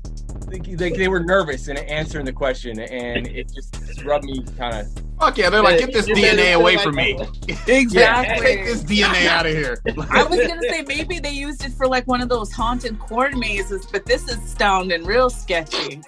like 0.52 0.96
they 0.96 1.08
were 1.08 1.20
nervous 1.20 1.68
in 1.68 1.78
answering 1.78 2.26
the 2.26 2.34
question 2.34 2.80
and 2.80 3.28
it 3.28 3.52
just 3.54 4.04
rubbed 4.04 4.26
me 4.26 4.44
kind 4.58 4.76
of 4.76 5.10
Fuck 5.20 5.38
yeah, 5.38 5.50
they're 5.50 5.62
like, 5.62 5.80
get 5.80 5.92
this 5.92 6.08
You 6.08 6.16
made 6.16 6.26
it 6.26 6.40
DNA 6.40 6.56
away 6.56 6.78
from 6.78 6.96
me. 6.96 7.20
Exactly. 7.68 8.46
Take 8.46 8.66
this 8.66 8.84
DNA 8.84 9.28
out 9.28 9.46
of 9.46 9.52
here. 9.52 9.82
I 10.10 10.24
was 10.24 10.40
gonna 10.48 10.62
say 10.62 10.84
maybe 10.84 11.20
they 11.20 11.32
used 11.32 11.66
it 11.66 11.74
for 11.74 11.88
like 11.88 12.08
one 12.08 12.22
of 12.22 12.30
those 12.30 12.52
haunted 12.54 12.98
corn 13.00 13.38
mazes, 13.38 13.86
but 13.86 14.06
this 14.06 14.30
is 14.30 14.40
sounding 14.58 15.04
real 15.04 15.30
sketchy. 15.30 16.02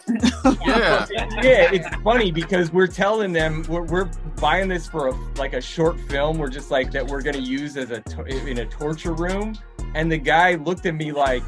Yeah. 0.65 1.05
yeah, 1.41 1.71
it's 1.71 1.87
funny 1.97 2.31
because 2.31 2.71
we're 2.71 2.87
telling 2.87 3.33
them 3.33 3.63
we're, 3.67 3.83
we're 3.83 4.09
buying 4.39 4.69
this 4.69 4.87
for 4.87 5.07
a 5.07 5.15
like 5.37 5.53
a 5.53 5.61
short 5.61 5.99
film. 6.01 6.37
We're 6.37 6.49
just 6.49 6.71
like 6.71 6.91
that 6.91 7.05
we're 7.05 7.21
gonna 7.21 7.39
use 7.39 7.75
as 7.77 7.91
a 7.91 7.99
to- 8.01 8.25
in 8.25 8.59
a 8.59 8.65
torture 8.65 9.13
room, 9.13 9.57
and 9.93 10.11
the 10.11 10.17
guy 10.17 10.55
looked 10.55 10.85
at 10.85 10.95
me 10.95 11.11
like, 11.11 11.43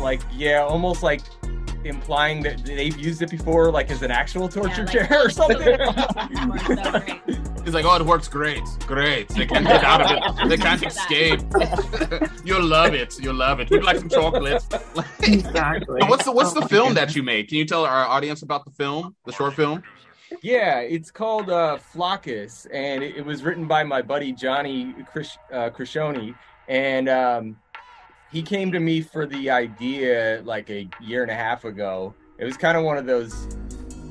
like 0.00 0.20
yeah, 0.32 0.62
almost 0.62 1.02
like 1.02 1.22
implying 1.84 2.42
that 2.42 2.64
they've 2.64 2.96
used 2.98 3.22
it 3.22 3.30
before, 3.30 3.70
like 3.70 3.90
as 3.90 4.02
an 4.02 4.10
actual 4.10 4.48
torture 4.48 4.84
like- 4.84 4.92
chair 4.92 5.08
or 5.24 5.30
something. 5.40 5.58
Works. 6.48 7.12
He's 7.64 7.74
like, 7.74 7.84
oh, 7.84 7.94
it 7.94 8.04
works 8.04 8.26
great. 8.28 8.62
Great. 8.86 9.28
They 9.28 9.46
can't 9.46 9.64
get 9.64 9.84
out 9.84 10.00
of 10.02 10.38
it. 10.40 10.48
They 10.48 10.56
can't 10.56 10.84
escape. 10.84 11.40
You'll 12.44 12.64
love 12.64 12.94
it. 12.94 13.14
You'll 13.20 13.36
love 13.36 13.60
it. 13.60 13.70
Would 13.70 13.84
like 13.84 13.98
some 13.98 14.08
chocolate? 14.08 14.64
Exactly. 15.22 16.00
So 16.00 16.06
what's 16.08 16.24
the 16.24 16.32
what's 16.32 16.52
the 16.52 16.66
film 16.68 16.94
that 16.94 17.14
you 17.14 17.22
made? 17.22 17.48
Can 17.48 17.58
you 17.58 17.64
tell 17.64 17.84
our 17.84 18.04
audience 18.04 18.42
about 18.42 18.64
the 18.64 18.72
film, 18.72 19.14
the 19.26 19.32
short 19.32 19.54
film? 19.54 19.82
Yeah, 20.42 20.80
it's 20.80 21.10
called 21.10 21.50
uh, 21.50 21.78
Flockus, 21.94 22.66
and 22.72 23.02
it, 23.04 23.16
it 23.16 23.24
was 23.24 23.42
written 23.44 23.66
by 23.68 23.84
my 23.84 24.02
buddy 24.02 24.32
Johnny 24.32 24.94
Krish, 25.14 25.36
uh, 25.52 25.70
Krishoni, 25.70 26.34
and 26.68 27.08
um, 27.08 27.56
he 28.32 28.42
came 28.42 28.72
to 28.72 28.80
me 28.80 29.02
for 29.02 29.26
the 29.26 29.50
idea 29.50 30.40
like 30.44 30.70
a 30.70 30.88
year 31.00 31.22
and 31.22 31.30
a 31.30 31.34
half 31.34 31.64
ago. 31.64 32.14
It 32.38 32.44
was 32.44 32.56
kind 32.56 32.78
of 32.78 32.84
one 32.84 32.96
of 32.96 33.04
those 33.04 33.46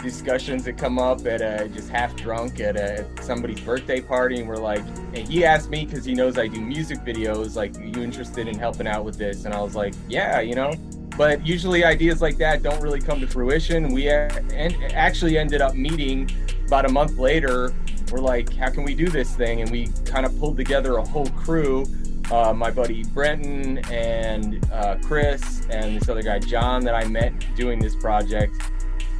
discussions 0.03 0.63
that 0.65 0.77
come 0.77 0.99
up 0.99 1.25
at 1.25 1.41
a 1.41 1.67
just 1.69 1.89
half 1.89 2.15
drunk 2.15 2.59
at, 2.59 2.75
a, 2.75 2.99
at 2.99 3.23
somebody's 3.23 3.59
birthday 3.59 3.99
party, 3.99 4.39
and 4.39 4.47
we're 4.47 4.57
like, 4.57 4.83
and 5.13 5.27
he 5.27 5.43
asked 5.43 5.69
me 5.69 5.85
because 5.85 6.05
he 6.05 6.13
knows 6.13 6.37
I 6.37 6.47
do 6.47 6.61
music 6.61 6.99
videos, 6.99 7.55
like, 7.55 7.75
"Are 7.77 7.83
you 7.83 8.01
interested 8.01 8.47
in 8.47 8.57
helping 8.57 8.87
out 8.87 9.03
with 9.03 9.17
this?" 9.17 9.45
And 9.45 9.53
I 9.53 9.61
was 9.61 9.75
like, 9.75 9.93
"Yeah, 10.07 10.39
you 10.39 10.55
know." 10.55 10.73
But 11.17 11.45
usually 11.45 11.83
ideas 11.83 12.21
like 12.21 12.37
that 12.37 12.63
don't 12.63 12.81
really 12.81 13.01
come 13.01 13.19
to 13.19 13.27
fruition. 13.27 13.91
We 13.91 14.09
uh, 14.09 14.29
and 14.53 14.75
actually 14.93 15.37
ended 15.37 15.61
up 15.61 15.75
meeting 15.75 16.29
about 16.67 16.85
a 16.85 16.89
month 16.89 17.17
later. 17.17 17.73
We're 18.11 18.19
like, 18.19 18.53
how 18.53 18.69
can 18.69 18.83
we 18.83 18.95
do 18.95 19.07
this 19.09 19.35
thing? 19.35 19.61
And 19.61 19.69
we 19.71 19.87
kind 20.05 20.25
of 20.25 20.37
pulled 20.39 20.57
together 20.57 20.97
a 20.97 21.03
whole 21.03 21.27
crew. 21.27 21.85
Uh, 22.31 22.53
my 22.53 22.71
buddy 22.71 23.03
Brenton 23.13 23.79
and 23.91 24.65
uh, 24.71 24.95
Chris 25.03 25.67
and 25.69 25.99
this 25.99 26.07
other 26.07 26.23
guy 26.23 26.39
John 26.39 26.81
that 26.85 26.95
I 26.95 27.03
met 27.03 27.33
doing 27.55 27.77
this 27.77 27.95
project. 27.95 28.55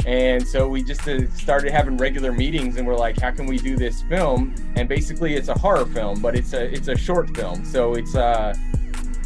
And 0.06 0.48
so 0.48 0.68
we 0.68 0.82
just 0.82 1.08
uh, 1.08 1.30
started 1.34 1.72
having 1.72 1.98
regular 1.98 2.32
meetings, 2.32 2.78
and 2.78 2.88
we're 2.88 2.96
like, 2.96 3.20
how 3.20 3.32
can 3.32 3.46
we 3.46 3.58
do 3.58 3.76
this 3.76 4.02
film? 4.04 4.56
And 4.76 4.88
basically, 4.88 5.36
it's 5.36 5.50
a 5.50 5.54
horror 5.54 5.86
film, 5.86 6.22
but 6.22 6.36
it's 6.36 6.54
a 6.54 6.74
it's 6.74 6.88
a 6.88 6.96
short 6.96 7.36
film. 7.36 7.66
So 7.66 7.94
it's 7.94 8.16
uh, 8.16 8.56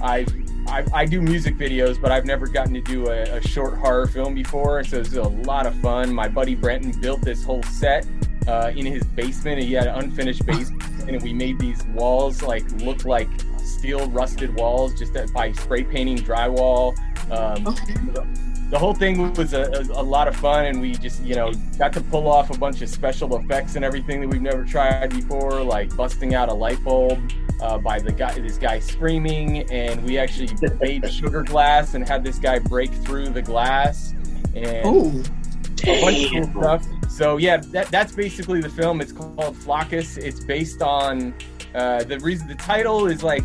I. 0.01 0.25
I, 0.68 0.84
I 0.94 1.06
do 1.06 1.22
music 1.22 1.58
videos, 1.58 2.01
but 2.01 2.12
I've 2.12 2.25
never 2.25 2.48
gotten 2.48 2.74
to 2.74 2.82
do 2.82 3.06
a, 3.08 3.38
a 3.38 3.48
short 3.48 3.77
horror 3.77 4.08
film 4.08 4.34
before, 4.34 4.84
so 4.84 4.98
it's 4.98 5.13
a 5.13 5.22
lot 5.22 5.68
of 5.68 5.75
fun. 5.75 6.12
My 6.12 6.27
buddy 6.27 6.56
Brenton 6.56 7.00
built 7.00 7.22
this 7.22 7.44
whole 7.44 7.62
set 7.62 8.04
uh, 8.48 8.72
in 8.75 8.88
his 8.88 9.04
basement. 9.04 9.62
He 9.62 9.74
had 9.74 9.86
an 9.86 10.04
unfinished 10.04 10.44
basement, 10.44 10.82
and 11.08 11.22
we 11.22 11.34
made 11.34 11.60
these 11.60 11.84
walls 11.89 12.42
like 12.42 12.68
look 12.82 13.06
like 13.06 13.30
steel 13.86 14.10
rusted 14.10 14.56
walls 14.56 14.98
just 14.98 15.13
by 15.34 15.51
spray 15.51 15.84
painting 15.84 16.18
drywall. 16.18 16.96
Um, 17.32 17.68
Okay. 17.68 17.94
the 18.72 18.80
whole 18.80 18.96
thing 18.96 19.32
was 19.36 19.54
a, 19.54 19.62
a, 19.62 20.01
a 20.01 20.04
lot 20.04 20.27
of 20.27 20.36
fun, 20.36 20.65
and 20.65 20.82
we 20.82 20.94
just 20.94 21.24
you 21.24 21.36
know 21.36 21.54
got 21.77 21.94
to 21.94 22.01
pull 22.01 22.27
off 22.27 22.50
a 22.50 22.58
bunch 22.58 22.82
of 22.82 22.89
special 22.89 23.38
effects 23.38 23.75
and 23.75 23.86
everything 23.86 24.22
that 24.22 24.27
we've 24.27 24.42
never 24.42 24.63
tried 24.65 25.12
before, 25.12 25.62
like 25.62 25.96
busting 25.96 26.34
out 26.34 26.50
a 26.50 26.54
light 26.54 26.84
bulb. 26.84 27.20
Uh, 27.62 27.77
by 27.77 27.98
the 28.00 28.12
guy, 28.12 28.38
this 28.39 28.58
guy 28.58 28.80
screaming, 28.80 29.62
and 29.72 30.04
we 30.04 30.18
actually 30.18 30.50
made 30.82 31.10
sugar 31.12 31.42
glass 31.44 31.94
and 31.94 32.06
had 32.08 32.22
this 32.24 32.38
guy 32.38 32.60
break 32.60 32.92
through 32.92 33.30
the 33.30 33.42
glass, 33.42 34.13
and 34.56 34.82
Oh, 34.84 35.24
a 35.88 36.01
bunch 36.01 36.25
of 36.25 36.32
cool 36.51 36.62
stuff. 36.62 36.86
So 37.10 37.38
yeah, 37.38 37.58
that, 37.72 37.88
that's 37.92 38.13
basically 38.13 38.60
the 38.62 38.70
film. 38.70 39.00
It's 39.00 39.13
called 39.13 39.56
Flockus. 39.56 40.18
It's 40.18 40.44
based 40.44 40.82
on 40.82 41.34
uh, 41.75 42.03
the 42.03 42.20
reason 42.20 42.48
the 42.48 42.55
title 42.55 43.08
is 43.08 43.22
like 43.24 43.44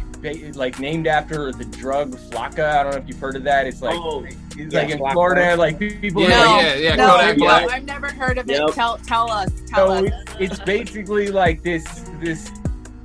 like 0.55 0.79
named 0.79 1.07
after 1.07 1.53
the 1.53 1.65
drug 1.65 2.15
Flakka. 2.31 2.65
I 2.79 2.83
don't 2.85 2.93
know 2.93 2.99
if 2.99 3.09
you've 3.09 3.19
heard 3.19 3.37
of 3.37 3.45
that. 3.45 3.67
It's 3.67 3.83
like 3.83 3.99
Oh, 3.99 4.25
it's 4.25 4.73
yeah, 4.73 4.81
like 4.81 4.91
in 4.91 4.99
Flakka. 4.99 5.13
Florida, 5.13 5.57
like 5.57 5.79
people. 5.79 6.23
Yeah, 6.23 6.43
are 6.43 6.47
like, 6.57 6.63
yeah, 6.65 6.75
yeah. 6.77 6.95
no, 6.97 7.09
Kodak 7.17 7.37
no, 7.39 7.45
Black. 7.45 7.71
I've 7.71 7.85
never 7.85 8.09
heard 8.09 8.39
of 8.39 8.49
it. 8.49 8.59
Yep. 8.59 8.75
Tell 8.75 8.99
tell 8.99 9.31
us. 9.31 9.51
Tell 9.67 9.89
So 10.01 10.07
us. 10.07 10.13
it's 10.39 10.61
basically 10.61 11.29
like 11.29 11.63
this 11.63 11.85
this 12.21 12.51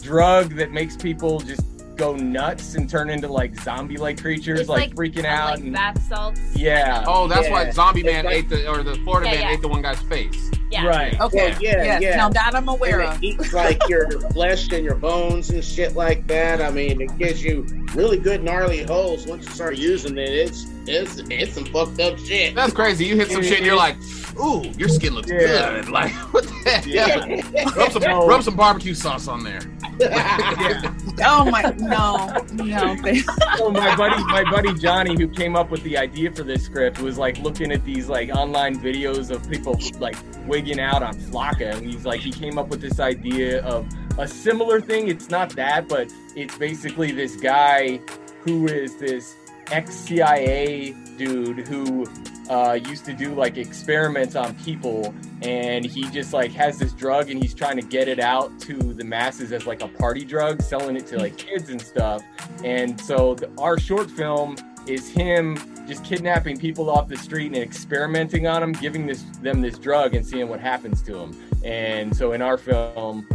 drug 0.01 0.55
that 0.55 0.71
makes 0.71 0.95
people 0.95 1.39
just 1.39 1.61
go 1.95 2.13
nuts 2.15 2.75
and 2.75 2.89
turn 2.89 3.09
into 3.09 3.27
like 3.29 3.55
zombie-like 3.61 4.21
creatures, 4.21 4.67
like, 4.67 4.89
like- 4.89 4.95
freaking 4.95 5.23
out. 5.23 5.51
like 5.51 5.59
and, 5.61 5.73
bath 5.73 6.01
salts. 6.09 6.41
yeah. 6.53 7.05
Oh, 7.07 7.25
that's 7.27 7.49
why 7.49 7.71
Zombie 7.71 8.03
Man 8.03 8.25
like- 8.25 8.33
ate 8.35 8.49
the 8.49 8.69
or 8.69 8.83
the 8.83 8.95
Florida 8.95 9.27
Yeah, 9.29 9.35
Man 9.35 9.41
yeah. 9.43 9.53
ate 9.53 9.61
the 9.61 9.69
one 9.69 9.81
guy's 9.81 10.01
face. 10.01 10.51
Yeah. 10.71 10.87
Right. 10.87 11.19
Okay. 11.21 11.51
Well, 11.51 11.61
yeah, 11.61 11.83
yes. 11.83 12.01
yeah. 12.01 12.15
Now 12.17 12.29
that 12.29 12.55
I'm 12.55 12.67
aware 12.67 13.01
and 13.01 13.13
of. 13.13 13.23
it 13.23 13.25
eats 13.25 13.53
like 13.53 13.87
your 13.87 14.09
flesh 14.31 14.71
and 14.71 14.83
your 14.83 14.95
bones 14.95 15.49
and 15.51 15.63
shit 15.63 15.95
like 15.95 16.25
that. 16.27 16.61
I 16.61 16.71
mean, 16.71 16.99
it 17.01 17.15
gives 17.17 17.43
you 17.43 17.65
really 17.93 18.17
good 18.17 18.43
gnarly 18.43 18.83
holes 18.83 19.27
once 19.27 19.45
you 19.45 19.51
start 19.51 19.77
using 19.77 20.17
it. 20.17 20.29
It's 20.29 20.65
it's 20.87 21.17
it's 21.29 21.53
some 21.53 21.65
fucked 21.65 21.99
up 21.99 22.17
shit. 22.19 22.55
That's 22.55 22.73
crazy. 22.73 23.05
You 23.05 23.15
hit 23.15 23.29
some 23.31 23.43
shit 23.43 23.57
and 23.57 23.65
you're 23.65 23.75
like, 23.75 23.95
ooh, 24.39 24.63
your 24.77 24.89
skin 24.89 25.13
looks 25.13 25.29
Yeah. 25.31 25.81
good. 25.81 25.89
Like, 25.95 26.11
what 26.33 26.43
the 26.43 26.51
heck? 26.69 26.85
Yeah. 26.85 27.71
Rub 27.77 27.91
some, 27.91 28.01
rub 28.03 28.43
some 28.43 28.55
barbecue 28.55 28.93
sauce 28.95 29.27
on 29.27 29.43
there. 29.43 29.61
yeah. 29.99 30.93
Oh 31.25 31.49
my 31.49 31.61
no 31.77 32.27
no. 32.55 32.95
thank- 33.01 33.23
so 33.57 33.67
oh, 33.67 33.71
my 33.71 33.95
buddy 33.95 34.21
my 34.25 34.43
buddy 34.51 34.73
Johnny 34.73 35.15
who 35.17 35.29
came 35.29 35.55
up 35.55 35.71
with 35.71 35.81
the 35.83 35.97
idea 35.97 36.29
for 36.29 36.43
this 36.43 36.65
script 36.65 36.99
was 36.99 37.17
like 37.17 37.37
looking 37.37 37.71
at 37.71 37.85
these 37.85 38.09
like 38.09 38.29
online 38.35 38.77
videos 38.77 39.31
of 39.31 39.49
people 39.49 39.79
like 39.99 40.17
wigging 40.47 40.79
out 40.79 41.03
on 41.03 41.15
Flakka 41.15 41.75
and 41.75 41.85
he's 41.85 42.05
like 42.05 42.19
he 42.19 42.31
came 42.31 42.57
up 42.57 42.67
with 42.69 42.81
this 42.81 42.99
idea 42.99 43.63
of 43.63 43.87
a 44.17 44.27
similar 44.27 44.79
thing. 44.79 45.07
It's 45.07 45.29
not 45.29 45.49
that 45.55 45.87
but 45.87 46.11
it's 46.35 46.57
basically 46.57 47.11
this 47.11 47.35
guy 47.35 47.99
who 48.43 48.67
is 48.67 48.95
this 48.97 49.35
ex-CIA 49.71 50.95
dude 51.17 51.67
who 51.67 52.05
uh, 52.49 52.73
used 52.73 53.05
to 53.05 53.13
do 53.13 53.33
like 53.33 53.57
experiments 53.57 54.35
on 54.35 54.53
people 54.59 55.13
and 55.41 55.83
he 55.83 56.03
just 56.11 56.33
like 56.33 56.51
has 56.51 56.77
this 56.77 56.93
drug 56.93 57.29
and 57.29 57.41
he's 57.41 57.53
trying 57.53 57.75
to 57.75 57.81
get 57.81 58.07
it 58.07 58.19
out 58.19 58.59
to 58.59 58.93
the 58.93 59.03
masses 59.03 59.51
as 59.51 59.65
like 59.65 59.81
a 59.81 59.87
party 59.87 60.23
drug 60.23 60.61
selling 60.61 60.95
it 60.95 61.07
to 61.07 61.17
like 61.17 61.37
kids 61.37 61.69
and 61.69 61.81
stuff. 61.81 62.21
And 62.63 62.99
so 63.01 63.35
the, 63.35 63.49
our 63.57 63.79
short 63.79 64.11
film 64.11 64.55
is 64.87 65.09
him 65.09 65.57
just 65.87 66.03
kidnapping 66.03 66.57
people 66.57 66.89
off 66.89 67.07
the 67.07 67.17
street 67.17 67.47
and 67.47 67.57
experimenting 67.57 68.47
on 68.47 68.61
them, 68.61 68.71
giving 68.73 69.05
this 69.05 69.23
them 69.41 69.61
this 69.61 69.77
drug 69.77 70.15
and 70.15 70.25
seeing 70.25 70.49
what 70.49 70.59
happens 70.59 71.01
to 71.03 71.13
them. 71.13 71.35
And 71.63 72.15
so 72.15 72.31
in 72.33 72.41
our 72.41 72.57
film, 72.57 73.27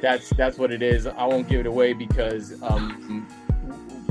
that's 0.00 0.30
that's 0.30 0.58
what 0.58 0.72
it 0.72 0.82
is. 0.82 1.06
I 1.06 1.24
won't 1.26 1.48
give 1.48 1.60
it 1.60 1.66
away 1.66 1.92
because 1.92 2.60
um, 2.62 3.26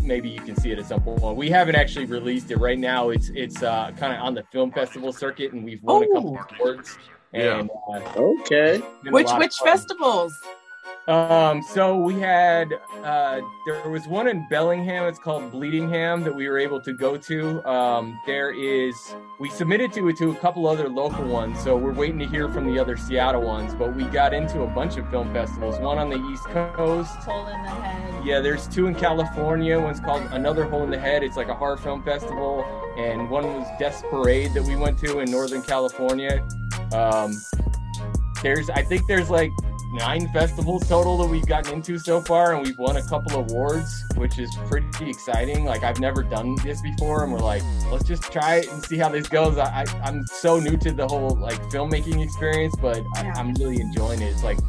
maybe 0.02 0.30
you 0.30 0.40
can 0.42 0.56
see 0.56 0.72
it 0.72 0.80
at 0.80 0.86
some 0.86 1.02
point. 1.02 1.36
We 1.36 1.50
haven't 1.50 1.76
actually 1.76 2.06
released 2.06 2.52
it 2.52 2.58
right 2.58 2.80
now. 2.80 3.10
It's 3.10 3.30
it's 3.30 3.64
uh, 3.64 3.92
kind 3.98 4.14
of 4.14 4.22
on 4.22 4.34
the 4.34 4.44
film 4.52 4.72
festival 4.72 5.14
circuit, 5.14 5.54
and 5.54 5.64
we've 5.64 5.82
won 5.84 6.04
a 6.04 6.08
couple 6.14 6.38
Oh. 6.38 6.42
of 6.42 6.60
awards. 6.60 6.98
Yeah. 7.34 7.64
Uh, 7.94 8.00
okay. 8.18 8.76
it's 8.76 8.86
been 9.04 9.10
a 9.10 9.16
Which 9.16 9.28
lot 9.28 9.36
of 9.36 9.40
which 9.42 9.56
fun. 9.58 9.68
Um, 11.08 11.62
so 11.62 11.98
we 11.98 12.20
had 12.20 12.74
uh, 13.04 13.42
there 13.68 13.90
was 13.90 14.08
one 14.08 14.28
in 14.28 14.48
Bellingham. 14.50 15.06
It's 15.06 15.20
called 15.20 15.52
Bleedingham 15.52 16.24
that 16.24 16.34
we 16.34 16.50
were 16.50 16.58
able 16.58 16.82
to 16.82 16.94
go 16.94 17.16
to. 17.16 17.64
Um, 17.70 18.20
there 18.26 18.52
is 18.52 18.96
we 19.40 19.50
submitted 19.50 19.94
to 19.94 20.08
it 20.10 20.18
to 20.18 20.32
a 20.32 20.36
couple 20.36 20.68
other 20.68 20.90
local 20.90 21.26
ones, 21.26 21.64
so 21.64 21.78
we're 21.78 21.94
waiting 21.94 22.18
to 22.20 22.26
hear 22.26 22.50
from 22.50 22.66
the 22.66 22.80
other 22.80 22.98
Seattle 22.98 23.44
ones. 23.44 23.76
But 23.76 23.96
we 23.96 24.06
got 24.06 24.34
into 24.34 24.64
a 24.64 24.68
bunch 24.68 24.98
of 24.98 25.08
film 25.12 25.32
festivals. 25.32 25.80
One 25.80 26.00
on 26.00 26.10
the 26.10 26.18
East 26.32 26.46
Coast. 26.46 27.14
Hole 27.18 27.46
in 27.48 27.62
the 27.62 27.70
head. 27.70 28.26
Yeah, 28.26 28.40
there's 28.40 28.68
two 28.68 28.88
in 28.88 28.96
California. 28.96 29.80
One's 29.80 30.00
called 30.00 30.24
Another 30.32 30.64
Hole 30.66 30.84
in 30.84 30.90
the 30.90 31.00
Head. 31.00 31.22
It's 31.22 31.38
like 31.38 31.50
a 31.50 31.56
horror 31.56 31.78
film 31.78 32.02
festival, 32.02 32.66
and 32.98 33.30
one 33.30 33.46
was 33.46 33.68
Desperade 33.78 34.56
that 34.56 34.64
we 34.64 34.76
went 34.76 34.98
to 35.00 35.20
in 35.20 35.30
Northern 35.30 35.62
California. 35.62 36.44
Um, 36.92 37.40
there's, 38.42 38.72
I 38.72 38.82
think 38.82 39.06
there's 39.08 39.30
like 39.30 39.52
nine 39.96 40.28
festivals 40.34 40.88
total 40.88 41.18
that 41.18 41.28
we've 41.28 41.48
gotten 41.48 41.74
into 41.74 41.98
so 41.98 42.22
far, 42.22 42.54
and 42.54 42.66
we've 42.66 42.78
won 42.78 42.98
a 42.98 43.04
couple 43.04 43.40
awards, 43.40 44.04
which 44.16 44.38
is 44.38 44.54
pretty 44.68 45.10
exciting. 45.10 45.66
Like 45.66 45.84
I've 45.84 46.00
never 46.00 46.22
done 46.22 46.56
this 46.64 46.82
before, 46.82 47.24
and 47.24 47.32
we're 47.34 47.40
like, 47.40 47.64
let's 47.92 48.04
just 48.04 48.24
try 48.32 48.58
it 48.58 48.72
and 48.72 48.84
see 48.84 48.98
how 48.98 49.10
this 49.10 49.28
goes. 49.28 49.58
I, 49.58 49.84
I 49.84 49.86
I'm 50.04 50.26
so 50.28 50.60
new 50.60 50.78
to 50.78 50.92
the 50.92 51.08
whole 51.08 51.36
like 51.38 51.60
filmmaking 51.72 52.24
experience, 52.24 52.76
but 52.82 53.02
I, 53.16 53.30
I'm 53.32 53.54
really 53.56 53.80
enjoying 53.82 54.22
it. 54.22 54.32
It's 54.34 54.44
like 54.44 54.60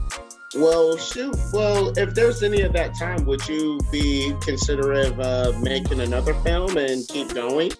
Well, 0.55 0.97
shoot. 0.97 1.37
Well, 1.53 1.93
if 1.99 2.15
there's 2.15 2.43
any 2.43 2.62
of 2.62 2.73
that 2.75 2.97
time, 2.97 3.27
would 3.27 3.47
you 3.49 3.79
be 3.91 4.35
considerate 4.41 5.09
of 5.09 5.21
uh, 5.21 5.53
making 5.61 6.01
another 6.01 6.35
film 6.35 6.77
and 6.79 7.07
keep 7.09 7.35
going? 7.35 7.73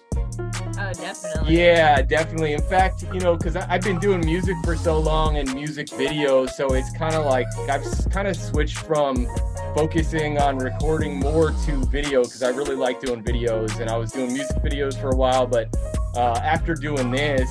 Definitely. 0.93 1.57
Yeah, 1.57 2.01
definitely. 2.01 2.53
In 2.53 2.61
fact, 2.61 3.03
you 3.13 3.19
know, 3.19 3.35
because 3.35 3.55
I've 3.55 3.81
been 3.81 3.99
doing 3.99 4.21
music 4.21 4.55
for 4.63 4.75
so 4.75 4.99
long 4.99 5.37
and 5.37 5.53
music 5.53 5.87
videos, 5.87 6.51
so 6.51 6.73
it's 6.73 6.91
kind 6.97 7.15
of 7.15 7.25
like 7.25 7.47
I've 7.69 7.83
kind 8.11 8.27
of 8.27 8.35
switched 8.35 8.77
from 8.79 9.27
focusing 9.75 10.37
on 10.37 10.57
recording 10.57 11.19
more 11.19 11.51
to 11.65 11.85
video 11.85 12.23
because 12.23 12.43
I 12.43 12.49
really 12.49 12.75
like 12.75 12.99
doing 12.99 13.23
videos, 13.23 13.79
and 13.79 13.89
I 13.89 13.97
was 13.97 14.11
doing 14.11 14.33
music 14.33 14.57
videos 14.57 14.99
for 14.99 15.09
a 15.09 15.15
while, 15.15 15.45
but 15.45 15.75
uh, 16.15 16.39
after 16.43 16.73
doing 16.73 17.11
this 17.11 17.49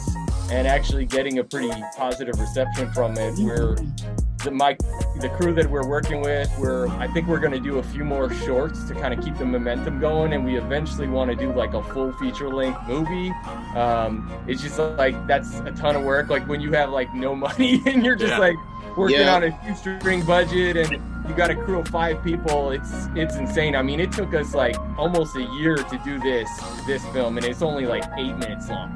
and 0.50 0.66
actually 0.66 1.06
getting 1.06 1.38
a 1.38 1.44
pretty 1.44 1.72
positive 1.96 2.38
reception 2.38 2.90
from 2.92 3.16
it, 3.16 3.34
we're 3.38 3.76
the 3.76 4.25
my 4.50 4.76
the 5.20 5.28
crew 5.30 5.52
that 5.54 5.68
we're 5.68 5.86
working 5.86 6.20
with 6.20 6.50
we're 6.58 6.88
i 6.98 7.06
think 7.08 7.26
we're 7.26 7.38
going 7.38 7.52
to 7.52 7.60
do 7.60 7.78
a 7.78 7.82
few 7.82 8.04
more 8.04 8.32
shorts 8.32 8.84
to 8.84 8.94
kind 8.94 9.12
of 9.14 9.24
keep 9.24 9.36
the 9.38 9.44
momentum 9.44 9.98
going 9.98 10.32
and 10.34 10.44
we 10.44 10.56
eventually 10.56 11.08
want 11.08 11.30
to 11.30 11.36
do 11.36 11.52
like 11.52 11.72
a 11.74 11.82
full 11.84 12.12
feature 12.14 12.48
length 12.50 12.78
movie 12.86 13.30
um 13.74 14.30
it's 14.46 14.62
just 14.62 14.78
like 14.78 15.14
that's 15.26 15.60
a 15.60 15.72
ton 15.72 15.96
of 15.96 16.02
work 16.02 16.28
like 16.28 16.46
when 16.48 16.60
you 16.60 16.70
have 16.72 16.90
like 16.90 17.12
no 17.14 17.34
money 17.46 17.82
and 17.86 18.04
you're 18.04 18.16
just 18.16 18.32
Yeah. 18.32 18.38
like 18.38 18.56
working 18.96 19.20
Yeah. 19.20 19.34
on 19.36 19.44
a 19.44 19.74
shoestring 19.76 20.22
budget 20.24 20.76
and 20.76 20.92
you 21.28 21.34
got 21.34 21.50
a 21.50 21.54
crew 21.56 21.80
of 21.80 21.88
five 21.88 22.22
people 22.22 22.70
it's 22.70 23.08
it's 23.14 23.36
insane 23.36 23.74
i 23.74 23.82
mean 23.82 24.00
it 24.00 24.12
took 24.12 24.32
us 24.34 24.54
like 24.54 24.76
almost 24.98 25.34
a 25.36 25.42
year 25.58 25.76
to 25.76 26.00
do 26.04 26.18
this 26.20 26.48
this 26.86 27.04
film 27.06 27.36
and 27.36 27.46
it's 27.46 27.62
only 27.62 27.84
like 27.86 28.04
eight 28.18 28.36
minutes 28.36 28.68
long 28.68 28.94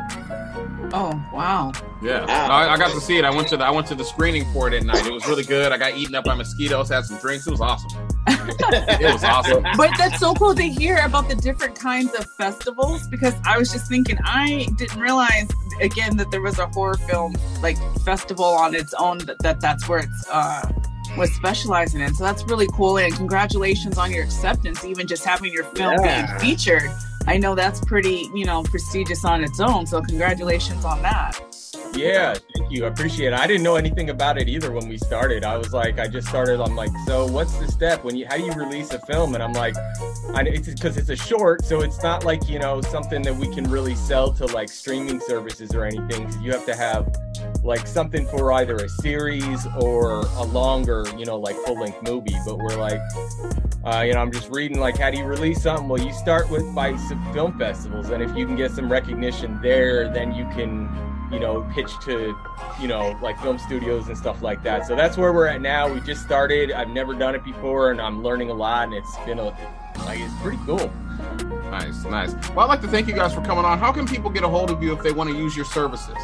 Oh 0.92 1.12
wow. 1.32 1.72
Yeah, 2.02 2.24
Wow. 2.24 2.48
I, 2.50 2.72
I 2.72 2.76
got 2.78 2.90
to 2.92 3.00
see 3.00 3.16
it. 3.18 3.24
I 3.24 3.30
went 3.30 3.48
to 3.48 3.56
the 3.56 3.64
I 3.64 3.70
went 3.70 3.86
to 3.88 3.94
the 3.94 4.04
screening 4.04 4.44
for 4.52 4.66
it 4.68 4.74
at 4.74 4.82
night. 4.84 5.06
It 5.06 5.12
was 5.12 5.26
really 5.28 5.44
good. 5.44 5.70
I 5.72 5.78
got 5.78 5.94
eaten 5.96 6.14
up 6.14 6.24
by 6.24 6.34
mosquitoes. 6.34 6.88
Had 6.88 7.04
some 7.04 7.18
drinks. 7.18 7.46
It 7.46 7.50
was 7.50 7.60
awesome. 7.60 7.90
it 8.28 9.12
was 9.12 9.22
awesome. 9.22 9.64
But 9.76 9.90
that's 9.98 10.18
so 10.18 10.34
cool 10.34 10.54
to 10.54 10.62
hear 10.62 10.98
about 11.04 11.28
the 11.28 11.34
different 11.36 11.78
kinds 11.78 12.12
of 12.14 12.26
festivals 12.32 13.06
because 13.08 13.34
I 13.44 13.56
was 13.58 13.70
just 13.70 13.88
thinking 13.88 14.18
I 14.24 14.66
didn't 14.76 14.98
realize 15.00 15.48
again 15.80 16.16
that 16.16 16.30
there 16.30 16.40
was 16.42 16.58
a 16.58 16.66
horror 16.68 16.96
film 16.96 17.34
like 17.62 17.76
festival 18.04 18.44
on 18.44 18.74
its 18.74 18.92
own 18.94 19.18
that, 19.18 19.38
that 19.40 19.60
that's 19.60 19.88
where 19.88 20.00
it's 20.00 20.26
uh 20.30 20.70
was 21.16 21.30
specializing 21.34 22.00
in. 22.00 22.14
So 22.14 22.24
that's 22.24 22.44
really 22.44 22.68
cool 22.72 22.98
and 22.98 23.12
congratulations 23.14 23.98
on 23.98 24.12
your 24.12 24.22
acceptance, 24.24 24.84
even 24.84 25.06
just 25.06 25.24
having 25.24 25.52
your 25.52 25.64
film 25.64 25.94
Yeah. 26.04 26.36
being 26.38 26.56
featured. 26.56 26.90
I 27.26 27.36
know 27.36 27.54
that's 27.54 27.80
pretty, 27.80 28.28
you 28.34 28.44
know, 28.44 28.62
prestigious 28.62 29.24
on 29.24 29.44
its 29.44 29.60
own. 29.60 29.86
So 29.86 30.00
congratulations 30.02 30.84
on 30.84 31.02
that. 31.02 31.40
Yeah, 31.94 32.34
thank 32.56 32.70
you. 32.70 32.84
I 32.84 32.88
appreciate 32.88 33.32
it. 33.32 33.38
I 33.38 33.46
didn't 33.46 33.62
know 33.62 33.74
anything 33.74 34.10
about 34.10 34.38
it 34.38 34.48
either 34.48 34.70
when 34.70 34.88
we 34.88 34.96
started. 34.96 35.44
I 35.44 35.56
was 35.56 35.72
like, 35.72 35.98
I 35.98 36.06
just 36.06 36.28
started. 36.28 36.60
I'm 36.60 36.76
like, 36.76 36.90
so 37.06 37.26
what's 37.26 37.54
the 37.58 37.66
step 37.66 38.04
when 38.04 38.16
you? 38.16 38.26
How 38.26 38.36
do 38.36 38.44
you 38.44 38.52
release 38.52 38.92
a 38.92 38.98
film? 39.00 39.34
And 39.34 39.42
I'm 39.42 39.52
like, 39.52 39.76
I, 40.34 40.42
it's 40.46 40.68
because 40.68 40.96
it's 40.96 41.08
a 41.08 41.16
short, 41.16 41.64
so 41.64 41.80
it's 41.80 42.02
not 42.02 42.24
like 42.24 42.48
you 42.48 42.58
know 42.58 42.80
something 42.80 43.22
that 43.22 43.34
we 43.34 43.52
can 43.52 43.64
really 43.64 43.96
sell 43.96 44.32
to 44.34 44.46
like 44.46 44.68
streaming 44.68 45.20
services 45.20 45.74
or 45.74 45.84
anything. 45.84 46.30
you 46.40 46.52
have 46.52 46.64
to 46.66 46.76
have 46.76 47.12
like 47.64 47.86
something 47.86 48.26
for 48.26 48.52
either 48.52 48.76
a 48.76 48.88
series 48.88 49.66
or 49.80 50.20
a 50.20 50.44
longer, 50.44 51.04
you 51.18 51.24
know, 51.24 51.38
like 51.38 51.56
full 51.66 51.78
length 51.78 52.02
movie. 52.02 52.36
But 52.46 52.58
we're 52.58 52.76
like, 52.76 53.00
uh, 53.84 54.02
you 54.06 54.12
know, 54.12 54.20
I'm 54.20 54.30
just 54.30 54.50
reading 54.50 54.78
like, 54.78 54.98
how 54.98 55.10
do 55.10 55.18
you 55.18 55.24
release 55.24 55.62
something? 55.62 55.88
Well, 55.88 56.02
you 56.02 56.12
start 56.12 56.50
with 56.50 56.74
by 56.74 56.96
some 56.96 57.32
film 57.32 57.58
festivals, 57.58 58.10
and 58.10 58.22
if 58.22 58.36
you 58.36 58.46
can 58.46 58.56
get 58.56 58.72
some 58.72 58.90
recognition 58.92 59.58
there, 59.62 60.12
then 60.12 60.34
you 60.34 60.44
can, 60.46 60.88
you 61.32 61.40
know, 61.40 61.62
pitch 61.74 61.90
to, 62.04 62.36
you 62.80 62.88
know, 62.88 63.18
like 63.22 63.40
film 63.40 63.58
studios 63.58 64.08
and 64.08 64.18
stuff 64.18 64.42
like 64.42 64.62
that. 64.64 64.86
So 64.86 64.94
that's 64.94 65.16
where 65.16 65.32
we're 65.32 65.46
at 65.46 65.62
now. 65.62 65.90
We 65.92 66.00
just 66.00 66.22
started. 66.22 66.72
I've 66.72 66.90
never 66.90 67.14
done 67.14 67.34
it 67.34 67.42
before, 67.42 67.90
and 67.90 68.00
I'm 68.02 68.22
learning 68.22 68.50
a 68.50 68.54
lot, 68.54 68.84
and 68.84 68.94
it's 68.94 69.16
been 69.24 69.38
a 69.38 69.56
like 70.04 70.20
it's 70.20 70.34
pretty 70.42 70.58
cool. 70.66 70.90
Nice, 71.70 72.04
nice. 72.04 72.32
Well, 72.50 72.60
I'd 72.60 72.68
like 72.68 72.82
to 72.82 72.88
thank 72.88 73.08
you 73.08 73.14
guys 73.14 73.32
for 73.34 73.40
coming 73.40 73.64
on. 73.64 73.78
How 73.78 73.92
can 73.92 74.06
people 74.06 74.28
get 74.28 74.42
a 74.42 74.48
hold 74.48 74.70
of 74.70 74.82
you 74.82 74.92
if 74.92 75.02
they 75.02 75.12
want 75.12 75.30
to 75.30 75.36
use 75.36 75.56
your 75.56 75.64
services? 75.64 76.16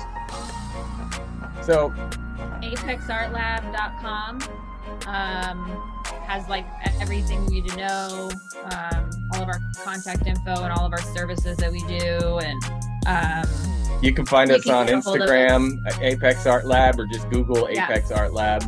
So 1.63 1.91
apexartlab.com 2.63 4.41
um, 5.07 5.96
has 6.27 6.49
like 6.49 6.67
everything 7.01 7.43
you 7.45 7.63
need 7.63 7.69
to 7.69 7.77
know 7.77 8.31
um, 8.73 9.11
all 9.35 9.43
of 9.43 9.49
our 9.49 9.61
contact 9.85 10.27
info 10.27 10.63
and 10.63 10.73
all 10.73 10.85
of 10.87 10.93
our 10.93 11.01
services 11.15 11.57
that 11.59 11.71
we 11.71 11.81
do 11.83 12.39
and 12.39 12.63
um, 13.07 13.45
you 14.03 14.13
can 14.13 14.27
find 14.27 14.51
us 14.51 14.65
can 14.65 14.75
on 14.75 14.87
get 14.87 14.95
a 14.97 15.01
hold 15.01 15.21
of 15.23 15.29
Instagram, 15.29 15.79
at 15.87 16.03
Apex 16.03 16.45
Art 16.47 16.67
Lab, 16.67 16.99
or 16.99 17.07
just 17.07 17.31
Google 17.31 17.71
Yeah. 17.71 17.85
Apex 17.85 18.11
Art 18.11 18.33
Lab. 18.35 18.65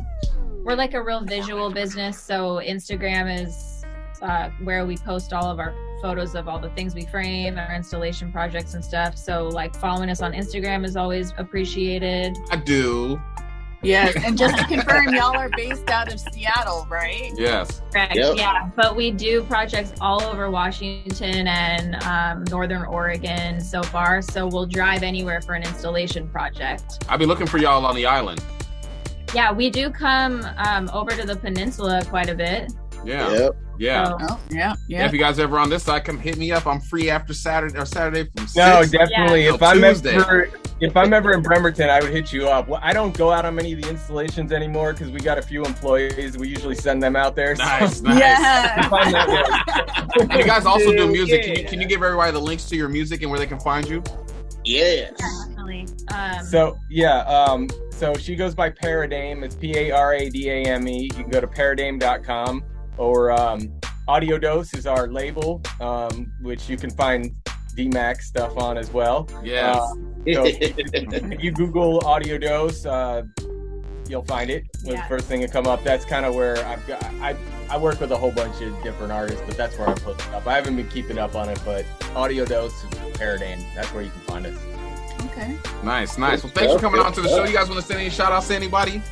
we're 0.64 0.74
like 0.76 0.94
a 0.94 1.02
real 1.02 1.20
visual 1.22 1.70
business 1.70 2.20
so 2.20 2.60
instagram 2.64 3.42
is 3.42 3.84
uh, 4.22 4.50
where 4.64 4.84
we 4.86 4.96
post 4.96 5.32
all 5.32 5.50
of 5.50 5.58
our 5.58 5.74
photos 6.02 6.34
of 6.36 6.46
all 6.48 6.60
the 6.60 6.70
things 6.70 6.94
we 6.94 7.04
frame 7.06 7.58
our 7.58 7.74
installation 7.74 8.30
projects 8.32 8.74
and 8.74 8.84
stuff 8.84 9.16
so 9.18 9.48
like 9.48 9.74
following 9.76 10.08
us 10.10 10.22
on 10.22 10.32
instagram 10.32 10.84
is 10.84 10.96
always 10.96 11.32
appreciated 11.38 12.36
I 12.50 12.56
do. 12.56 13.20
Yes, 13.82 14.16
and 14.24 14.36
just 14.36 14.58
to 14.58 14.64
confirm, 14.64 15.14
y'all 15.14 15.36
are 15.36 15.50
based 15.50 15.88
out 15.88 16.12
of 16.12 16.18
Seattle, 16.18 16.86
right? 16.90 17.32
Yes. 17.36 17.80
Correct. 17.92 18.16
Yep. 18.16 18.36
Yeah, 18.36 18.70
but 18.74 18.96
we 18.96 19.12
do 19.12 19.44
projects 19.44 19.92
all 20.00 20.22
over 20.22 20.50
Washington 20.50 21.46
and 21.46 21.94
um, 22.02 22.44
Northern 22.50 22.82
Oregon 22.84 23.60
so 23.60 23.82
far. 23.82 24.20
So 24.20 24.46
we'll 24.46 24.66
drive 24.66 25.02
anywhere 25.02 25.40
for 25.40 25.54
an 25.54 25.62
installation 25.62 26.28
project. 26.28 27.04
I'll 27.08 27.18
be 27.18 27.26
looking 27.26 27.46
for 27.46 27.58
y'all 27.58 27.86
on 27.86 27.94
the 27.94 28.06
island. 28.06 28.42
Yeah, 29.34 29.52
we 29.52 29.70
do 29.70 29.90
come 29.90 30.44
um, 30.56 30.90
over 30.92 31.10
to 31.10 31.24
the 31.26 31.36
peninsula 31.36 32.02
quite 32.08 32.30
a 32.30 32.34
bit. 32.34 32.72
Yeah. 33.04 33.32
Yep. 33.32 33.56
Yeah. 33.78 34.12
Oh, 34.20 34.40
yeah, 34.50 34.58
Yeah, 34.58 34.74
yeah. 34.88 35.06
If 35.06 35.12
you 35.12 35.20
guys 35.20 35.38
ever 35.38 35.56
on 35.58 35.70
this 35.70 35.84
side, 35.84 36.04
come 36.04 36.18
hit 36.18 36.36
me 36.36 36.50
up. 36.50 36.66
I'm 36.66 36.80
free 36.80 37.10
after 37.10 37.32
Saturday 37.32 37.78
or 37.78 37.86
Saturday 37.86 38.24
from 38.36 38.46
No, 38.56 38.80
six. 38.82 38.90
definitely. 38.90 39.44
Yeah. 39.44 39.54
If 39.54 39.62
I'm 39.62 39.80
Tuesday. 39.80 40.16
ever 40.16 40.50
if 40.80 40.96
I'm 40.96 41.12
ever 41.12 41.32
in 41.32 41.42
Bremerton, 41.42 41.88
I 41.90 42.00
would 42.00 42.10
hit 42.12 42.32
you 42.32 42.48
up. 42.48 42.68
Well, 42.68 42.80
I 42.82 42.92
don't 42.92 43.16
go 43.16 43.30
out 43.32 43.44
on 43.44 43.54
many 43.54 43.72
of 43.72 43.82
the 43.82 43.88
installations 43.88 44.52
anymore 44.52 44.92
because 44.92 45.10
we 45.10 45.18
got 45.20 45.36
a 45.38 45.42
few 45.42 45.64
employees. 45.64 46.36
We 46.38 46.48
usually 46.48 46.74
send 46.76 47.00
them 47.02 47.14
out 47.16 47.34
there. 47.36 47.54
so- 47.56 47.64
Nice, 47.64 48.00
nice. 48.00 48.18
Yeah. 48.18 48.88
I'm 48.92 49.12
not. 49.12 50.20
And 50.20 50.32
you 50.40 50.44
guys 50.44 50.66
also 50.66 50.90
do 50.90 50.96
Dude, 50.98 51.12
music. 51.12 51.42
Can, 51.44 51.56
you, 51.56 51.64
can 51.64 51.80
you 51.80 51.86
give 51.88 52.02
everybody 52.02 52.32
the 52.32 52.40
links 52.40 52.64
to 52.66 52.76
your 52.76 52.88
music 52.88 53.22
and 53.22 53.30
where 53.30 53.38
they 53.40 53.46
can 53.46 53.60
find 53.60 53.88
you? 53.88 54.02
Yes. 54.64 55.12
definitely. 55.18 55.86
Um, 56.12 56.44
So 56.44 56.78
yeah, 56.90 57.20
um, 57.22 57.68
so 57.90 58.14
she 58.14 58.34
goes 58.36 58.54
by 58.56 58.70
Paradame. 58.70 59.42
It's 59.44 59.54
P 59.54 59.76
A 59.76 59.90
R 59.92 60.14
A 60.14 60.28
D 60.30 60.48
A 60.50 60.62
M 60.64 60.86
E. 60.88 61.02
You 61.04 61.10
can 61.10 61.28
go 61.30 61.40
to 61.40 61.46
paradame.com 61.46 62.62
or 62.98 63.30
um, 63.30 63.72
Audio 64.06 64.38
Dose 64.38 64.74
is 64.74 64.86
our 64.86 65.08
label, 65.08 65.62
um, 65.80 66.32
which 66.42 66.68
you 66.68 66.76
can 66.76 66.90
find 66.90 67.34
D-Mac's 67.74 68.26
stuff 68.26 68.56
on 68.56 68.76
as 68.76 68.92
well. 68.92 69.28
Yes. 69.42 69.76
Uh, 69.76 69.86
so 70.34 70.44
if 70.44 71.42
you 71.42 71.52
Google 71.52 72.04
Audio 72.06 72.36
Dose, 72.38 72.84
uh, 72.84 73.22
you'll 74.08 74.24
find 74.24 74.50
it. 74.50 74.64
The 74.82 74.92
Yeah. 74.92 75.08
first 75.08 75.26
thing 75.26 75.40
to 75.42 75.48
come 75.48 75.66
up. 75.66 75.84
That's 75.84 76.04
kind 76.04 76.26
of 76.26 76.34
where 76.34 76.58
I've 76.66 76.86
got. 76.86 77.02
I 77.22 77.36
I 77.70 77.76
work 77.76 78.00
with 78.00 78.10
a 78.12 78.16
whole 78.16 78.32
bunch 78.32 78.62
of 78.62 78.82
different 78.82 79.12
artists, 79.12 79.42
but 79.46 79.56
that's 79.56 79.78
where 79.78 79.88
I 79.88 79.94
put 79.94 80.18
it 80.18 80.28
up. 80.34 80.46
I 80.46 80.54
haven't 80.54 80.76
been 80.76 80.88
keeping 80.88 81.18
up 81.18 81.34
on 81.34 81.50
it, 81.50 81.60
but 81.66 81.84
Audio 82.16 82.46
Dose, 82.46 82.72
Paradame. 83.12 83.62
That's 83.74 83.92
where 83.92 84.02
you 84.02 84.10
can 84.10 84.20
find 84.22 84.46
us. 84.46 84.58
Okay. 85.26 85.54
Nice, 85.84 86.16
nice. 86.16 86.42
Well, 86.42 86.52
thanks 86.54 86.72
for 86.72 86.78
coming 86.78 87.00
on 87.00 87.12
to 87.12 87.20
the 87.20 87.28
show. 87.28 87.44
You 87.44 87.52
guys 87.52 87.68
want 87.68 87.80
to 87.80 87.86
send 87.86 88.00
any 88.00 88.08
shout 88.08 88.32
outs 88.32 88.48
to 88.48 88.54
anybody? 88.56 89.02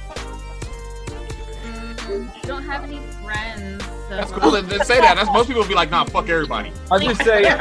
I 2.09 2.47
don't 2.47 2.62
have 2.62 2.85
any 2.85 3.01
friends. 3.25 3.85
So 3.85 4.16
That's 4.16 4.31
cool. 4.31 4.51
Then, 4.53 4.66
then 4.69 4.85
say 4.85 5.01
that. 5.01 5.16
That's 5.16 5.31
most 5.33 5.49
people 5.49 5.62
would 5.62 5.69
be 5.69 5.75
like, 5.75 5.90
nah, 5.90 6.05
fuck 6.05 6.29
everybody. 6.29 6.71
I'll 6.90 7.01
just 7.01 7.23
say. 7.25 7.42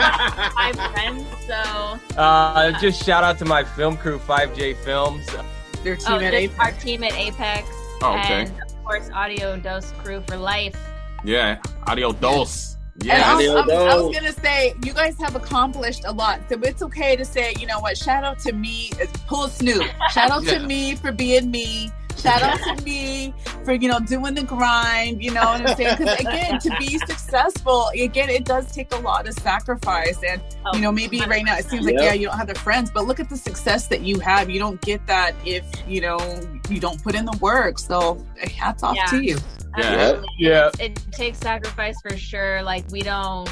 My 0.55 0.71
friends, 0.93 1.25
so 1.47 1.99
Uh, 2.17 2.71
just 2.79 3.03
shout 3.03 3.23
out 3.23 3.37
to 3.39 3.45
my 3.45 3.63
film 3.63 3.97
crew, 3.97 4.19
5J 4.19 4.75
Films. 4.77 5.25
Their 5.83 5.95
team 5.95 6.05
oh, 6.09 6.19
at 6.19 6.33
Apex. 6.33 6.59
our 6.59 6.71
team 6.73 7.03
at 7.03 7.13
Apex. 7.13 7.67
Oh, 8.01 8.17
okay. 8.19 8.43
And 8.43 8.61
of 8.61 8.83
course, 8.83 9.09
Audio 9.13 9.57
Dose 9.57 9.91
Crew 10.03 10.21
for 10.27 10.37
life. 10.37 10.75
Yeah. 11.23 11.59
Audio 11.87 12.11
Dose. 12.11 12.77
And 12.95 13.03
Yeah. 13.05 13.23
I, 13.31 13.35
was, 13.35 13.47
Audio 13.47 13.53
I 13.53 13.65
was- 13.65 13.93
I 13.93 13.97
was 14.01 14.15
gonna 14.15 14.31
say, 14.33 14.73
you 14.83 14.93
guys 14.93 15.17
have 15.19 15.35
accomplished 15.35 16.03
a 16.05 16.11
lot, 16.11 16.41
so 16.49 16.59
it's 16.61 16.81
okay 16.83 17.15
to 17.15 17.25
say, 17.25 17.53
you 17.59 17.65
know 17.67 17.79
what? 17.79 17.97
Shout 17.97 18.23
out 18.23 18.39
to 18.39 18.53
me, 18.53 18.91
pull 19.27 19.45
a 19.45 19.49
Snoop. 19.49 19.83
Shout 20.11 20.29
out 20.31 20.43
Yeah. 20.43 20.59
to 20.59 20.67
me 20.67 20.95
for 20.95 21.11
being 21.11 21.49
me. 21.51 21.91
Shout 22.17 22.41
out 22.41 22.59
to 22.77 22.83
me 22.83 23.33
for 23.63 23.73
you 23.73 23.87
know 23.89 23.99
doing 23.99 24.33
the 24.35 24.43
grind. 24.43 25.23
You 25.23 25.31
know 25.31 25.43
what 25.43 25.67
I'm 25.67 25.75
saying? 25.75 25.97
Because 25.97 26.19
again, 26.19 26.59
to 26.59 26.75
be 26.79 26.97
successful, 27.07 27.89
again, 27.93 28.29
it 28.29 28.45
does 28.45 28.71
take 28.71 28.93
a 28.93 28.97
lot 28.97 29.27
of 29.27 29.33
sacrifice. 29.35 30.19
And 30.27 30.41
oh, 30.65 30.75
you 30.75 30.81
know, 30.81 30.91
maybe 30.91 31.19
right 31.21 31.43
now 31.45 31.57
it 31.57 31.65
seems 31.65 31.85
like 31.85 31.95
Yep. 31.95 32.03
yeah, 32.03 32.13
you 32.13 32.27
don't 32.27 32.37
have 32.37 32.47
the 32.47 32.55
friends, 32.55 32.91
but 32.91 33.05
look 33.05 33.19
at 33.19 33.29
the 33.29 33.37
success 33.37 33.87
that 33.87 34.01
you 34.01 34.19
have. 34.19 34.49
You 34.49 34.59
don't 34.59 34.81
get 34.81 35.05
that 35.07 35.33
if 35.45 35.65
you 35.87 36.01
know 36.01 36.17
you 36.69 36.79
don't 36.79 37.01
put 37.03 37.15
in 37.15 37.25
the 37.25 37.37
work. 37.41 37.79
So 37.79 38.23
hats 38.37 38.83
off 38.83 38.95
Yeah. 38.95 39.05
to 39.07 39.21
you. 39.21 39.37
Yeah. 39.77 39.83
Absolutely. 39.83 40.27
Yeah. 40.39 40.67
It, 40.79 40.91
it 40.91 41.11
takes 41.11 41.37
sacrifice 41.39 41.99
for 42.01 42.15
sure. 42.17 42.63
Like 42.63 42.89
we 42.91 43.01
don't, 43.01 43.49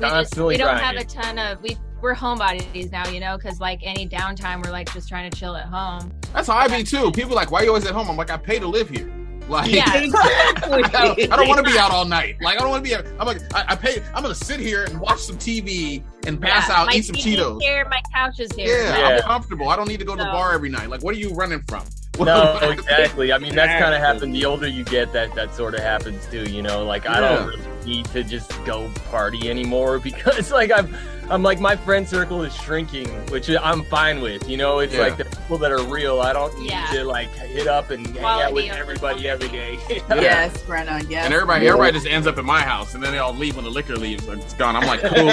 we, 0.00 0.08
just, 0.08 0.36
we 0.36 0.56
don't 0.56 0.76
have 0.78 0.96
a 0.96 1.04
ton 1.04 1.38
of 1.38 1.62
we. 1.62 1.76
We're 2.00 2.14
homebodies 2.14 2.90
now, 2.90 3.08
you 3.08 3.20
know, 3.20 3.36
because 3.36 3.60
like 3.60 3.80
any 3.82 4.08
downtime, 4.08 4.64
we're 4.64 4.72
like 4.72 4.92
just 4.92 5.08
trying 5.08 5.30
to 5.30 5.36
chill 5.38 5.56
at 5.56 5.66
home. 5.66 6.12
That's 6.32 6.48
how 6.48 6.56
I 6.56 6.68
be 6.68 6.82
too. 6.82 7.10
People 7.12 7.34
like, 7.34 7.50
why 7.50 7.60
are 7.60 7.64
you 7.64 7.68
always 7.70 7.86
at 7.86 7.92
home? 7.92 8.08
I'm 8.10 8.16
like, 8.16 8.30
I 8.30 8.36
pay 8.36 8.58
to 8.58 8.66
live 8.66 8.88
here. 8.88 9.10
Like, 9.48 9.72
Yeah. 9.72 9.84
I 9.86 10.86
don't, 10.92 11.30
don't 11.30 11.48
want 11.48 11.64
to 11.64 11.70
be 11.70 11.76
out 11.76 11.90
all 11.90 12.04
night. 12.04 12.36
Like, 12.40 12.56
I 12.56 12.60
don't 12.60 12.70
want 12.70 12.84
to 12.84 12.88
be. 12.88 12.94
Out, 12.94 13.04
I'm 13.18 13.26
like, 13.26 13.42
I, 13.54 13.72
I 13.72 13.76
pay. 13.76 14.00
I'm 14.14 14.22
gonna 14.22 14.34
sit 14.34 14.60
here 14.60 14.84
and 14.84 15.00
watch 15.00 15.18
some 15.18 15.36
TV 15.36 16.02
and 16.26 16.40
pass 16.40 16.68
Yeah, 16.68 16.76
out, 16.82 16.94
eat 16.94 17.04
some 17.04 17.16
TV's 17.16 17.24
Cheetos. 17.36 17.60
Here, 17.60 17.84
my 17.90 18.00
couch 18.14 18.38
is 18.38 18.52
here. 18.52 18.84
Yeah, 18.84 18.98
Yeah. 18.98 19.16
I'm 19.16 19.22
comfortable. 19.22 19.68
I 19.68 19.74
don't 19.76 19.88
need 19.88 19.98
to 19.98 20.04
go 20.04 20.14
to 20.14 20.22
the 20.22 20.30
bar 20.30 20.54
every 20.54 20.68
night. 20.68 20.88
Like, 20.88 21.02
what 21.02 21.14
are 21.14 21.18
you 21.18 21.30
running 21.34 21.62
from? 21.66 21.84
No, 22.20 22.58
exactly. 22.58 23.32
I 23.32 23.38
mean, 23.38 23.54
that's 23.54 23.80
kind 23.82 23.94
of 23.94 24.00
happened. 24.02 24.34
The 24.34 24.44
older 24.44 24.68
you 24.68 24.84
get, 24.84 25.10
that 25.14 25.34
that 25.36 25.54
sort 25.54 25.74
of 25.74 25.80
happens 25.80 26.26
too. 26.26 26.42
You 26.50 26.60
know, 26.60 26.84
like 26.84 27.08
I 27.08 27.18
don't 27.18 27.46
really 27.48 27.62
need 27.86 28.04
to 28.06 28.22
just 28.22 28.52
go 28.66 28.90
party 29.10 29.48
anymore 29.48 29.98
because, 30.02 30.50
like, 30.52 30.70
I'm, 30.70 30.94
I'm 31.30 31.44
like 31.44 31.60
my 31.60 31.76
friend 31.76 32.06
circle 32.08 32.42
is 32.42 32.52
shrinking, 32.54 33.06
which 33.30 33.48
I'm 33.48 33.84
fine 33.84 34.20
with. 34.20 34.48
You 34.48 34.56
know, 34.56 34.80
it's 34.80 34.92
Yeah. 34.92 35.00
like 35.02 35.16
the 35.16 35.24
people 35.24 35.58
that 35.58 35.70
are 35.70 35.82
real. 35.84 36.20
I 36.20 36.32
don't 36.32 36.58
need 36.58 36.70
Yeah. 36.70 36.86
to 36.92 37.04
like 37.04 37.30
hit 37.30 37.68
up 37.68 37.90
and 37.90 38.04
hang 38.08 38.24
out 38.24 38.52
with 38.52 38.70
everybody 38.72 39.28
every 39.28 39.48
day. 39.48 39.78
Yes, 40.10 40.60
Brenna. 40.62 41.08
Yes. 41.08 41.24
And 41.26 41.32
everybody, 41.34 41.64
Yeah. 41.66 41.72
everybody 41.72 41.92
just 41.92 42.06
ends 42.06 42.26
up 42.26 42.36
at 42.36 42.44
my 42.44 42.60
house, 42.62 42.94
and 42.94 43.02
then 43.02 43.12
they 43.12 43.18
all 43.18 43.32
leave 43.32 43.54
when 43.54 43.64
the 43.64 43.70
liquor 43.70 43.96
leaves. 43.96 44.26
Like, 44.26 44.38
it's 44.38 44.54
gone. 44.54 44.74
I'm 44.74 44.86
like, 44.86 45.00
cool, 45.02 45.30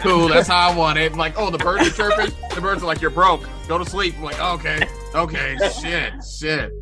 cool. 0.02 0.28
That's 0.28 0.48
how 0.48 0.68
I 0.68 0.74
want 0.74 0.98
it. 0.98 1.12
I'm 1.12 1.18
like, 1.18 1.34
oh, 1.38 1.50
the 1.50 1.58
birds 1.58 1.86
are 1.88 1.90
chirping. 1.92 2.34
The 2.54 2.60
birds 2.60 2.82
are 2.82 2.86
like, 2.86 3.00
you're 3.00 3.10
broke. 3.10 3.48
Go 3.68 3.78
to 3.78 3.84
sleep. 3.88 4.16
I'm 4.18 4.24
like, 4.24 4.40
okay, 4.40 4.80
okay, 5.14 5.56
shit, 5.80 6.12
shit. 6.38 6.72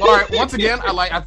All 0.00 0.08
right. 0.16 0.26
Once 0.32 0.54
again, 0.54 0.80
I 0.84 0.90
like. 0.90 1.12
I 1.12 1.20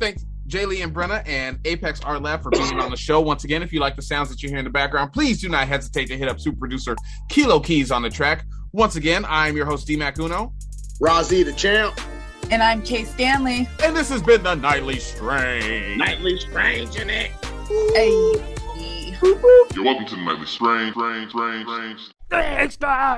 thank 0.50 0.70
Jaylee 0.70 0.84
and 0.84 0.94
Brenna 0.94 1.28
and 1.28 1.60
Apex 1.66 2.02
Art 2.02 2.22
Lab 2.22 2.42
for 2.42 2.50
being 2.52 2.80
on 2.80 2.92
the 2.92 2.98
show. 2.98 3.22
Once 3.22 3.44
again, 3.44 3.62
if 3.64 3.74
you 3.74 3.80
like 3.80 3.96
the 3.96 4.02
sounds 4.02 4.30
that 4.30 4.42
you 4.44 4.50
hear 4.50 4.58
in 4.58 4.64
the 4.64 4.70
background, 4.70 5.14
please 5.14 5.42
do 5.42 5.50
not 5.50 5.68
hesitate 5.68 6.06
to 6.08 6.18
hit 6.18 6.28
up 6.28 6.40
super 6.40 6.58
producer 6.58 6.96
Kilo 7.30 7.60
Keys 7.60 7.92
on 7.92 8.02
the 8.02 8.10
track. 8.10 8.46
Once 8.72 8.96
again, 8.96 9.26
I'm 9.28 9.56
your 9.56 9.66
host 9.66 9.88
D 9.88 9.96
Mac 9.96 10.20
Uno, 10.20 10.54
Rozzy 11.02 11.44
the 11.44 11.54
champ. 11.54 12.00
And 12.52 12.64
I'm 12.64 12.82
Kay 12.82 13.04
Stanley. 13.04 13.68
and 13.84 13.96
this 13.96 14.10
has 14.10 14.24
been 14.24 14.42
the 14.44 14.56
Nightly 14.56 15.00
Strain. 15.00 15.98
Nightly 15.98 16.38
strange 16.40 16.96
in 16.96 17.10
it. 17.10 17.32
Hey. 17.94 18.56
You're 19.76 19.84
welcome 19.84 20.06
to 20.06 20.16
the 20.16 20.22
nightly 20.24 20.46
strange, 20.46 20.94
strange, 20.94 21.30
strange, 21.30 21.68
strange. 21.68 22.00
Thanks, 22.30 22.78
God. 22.78 23.18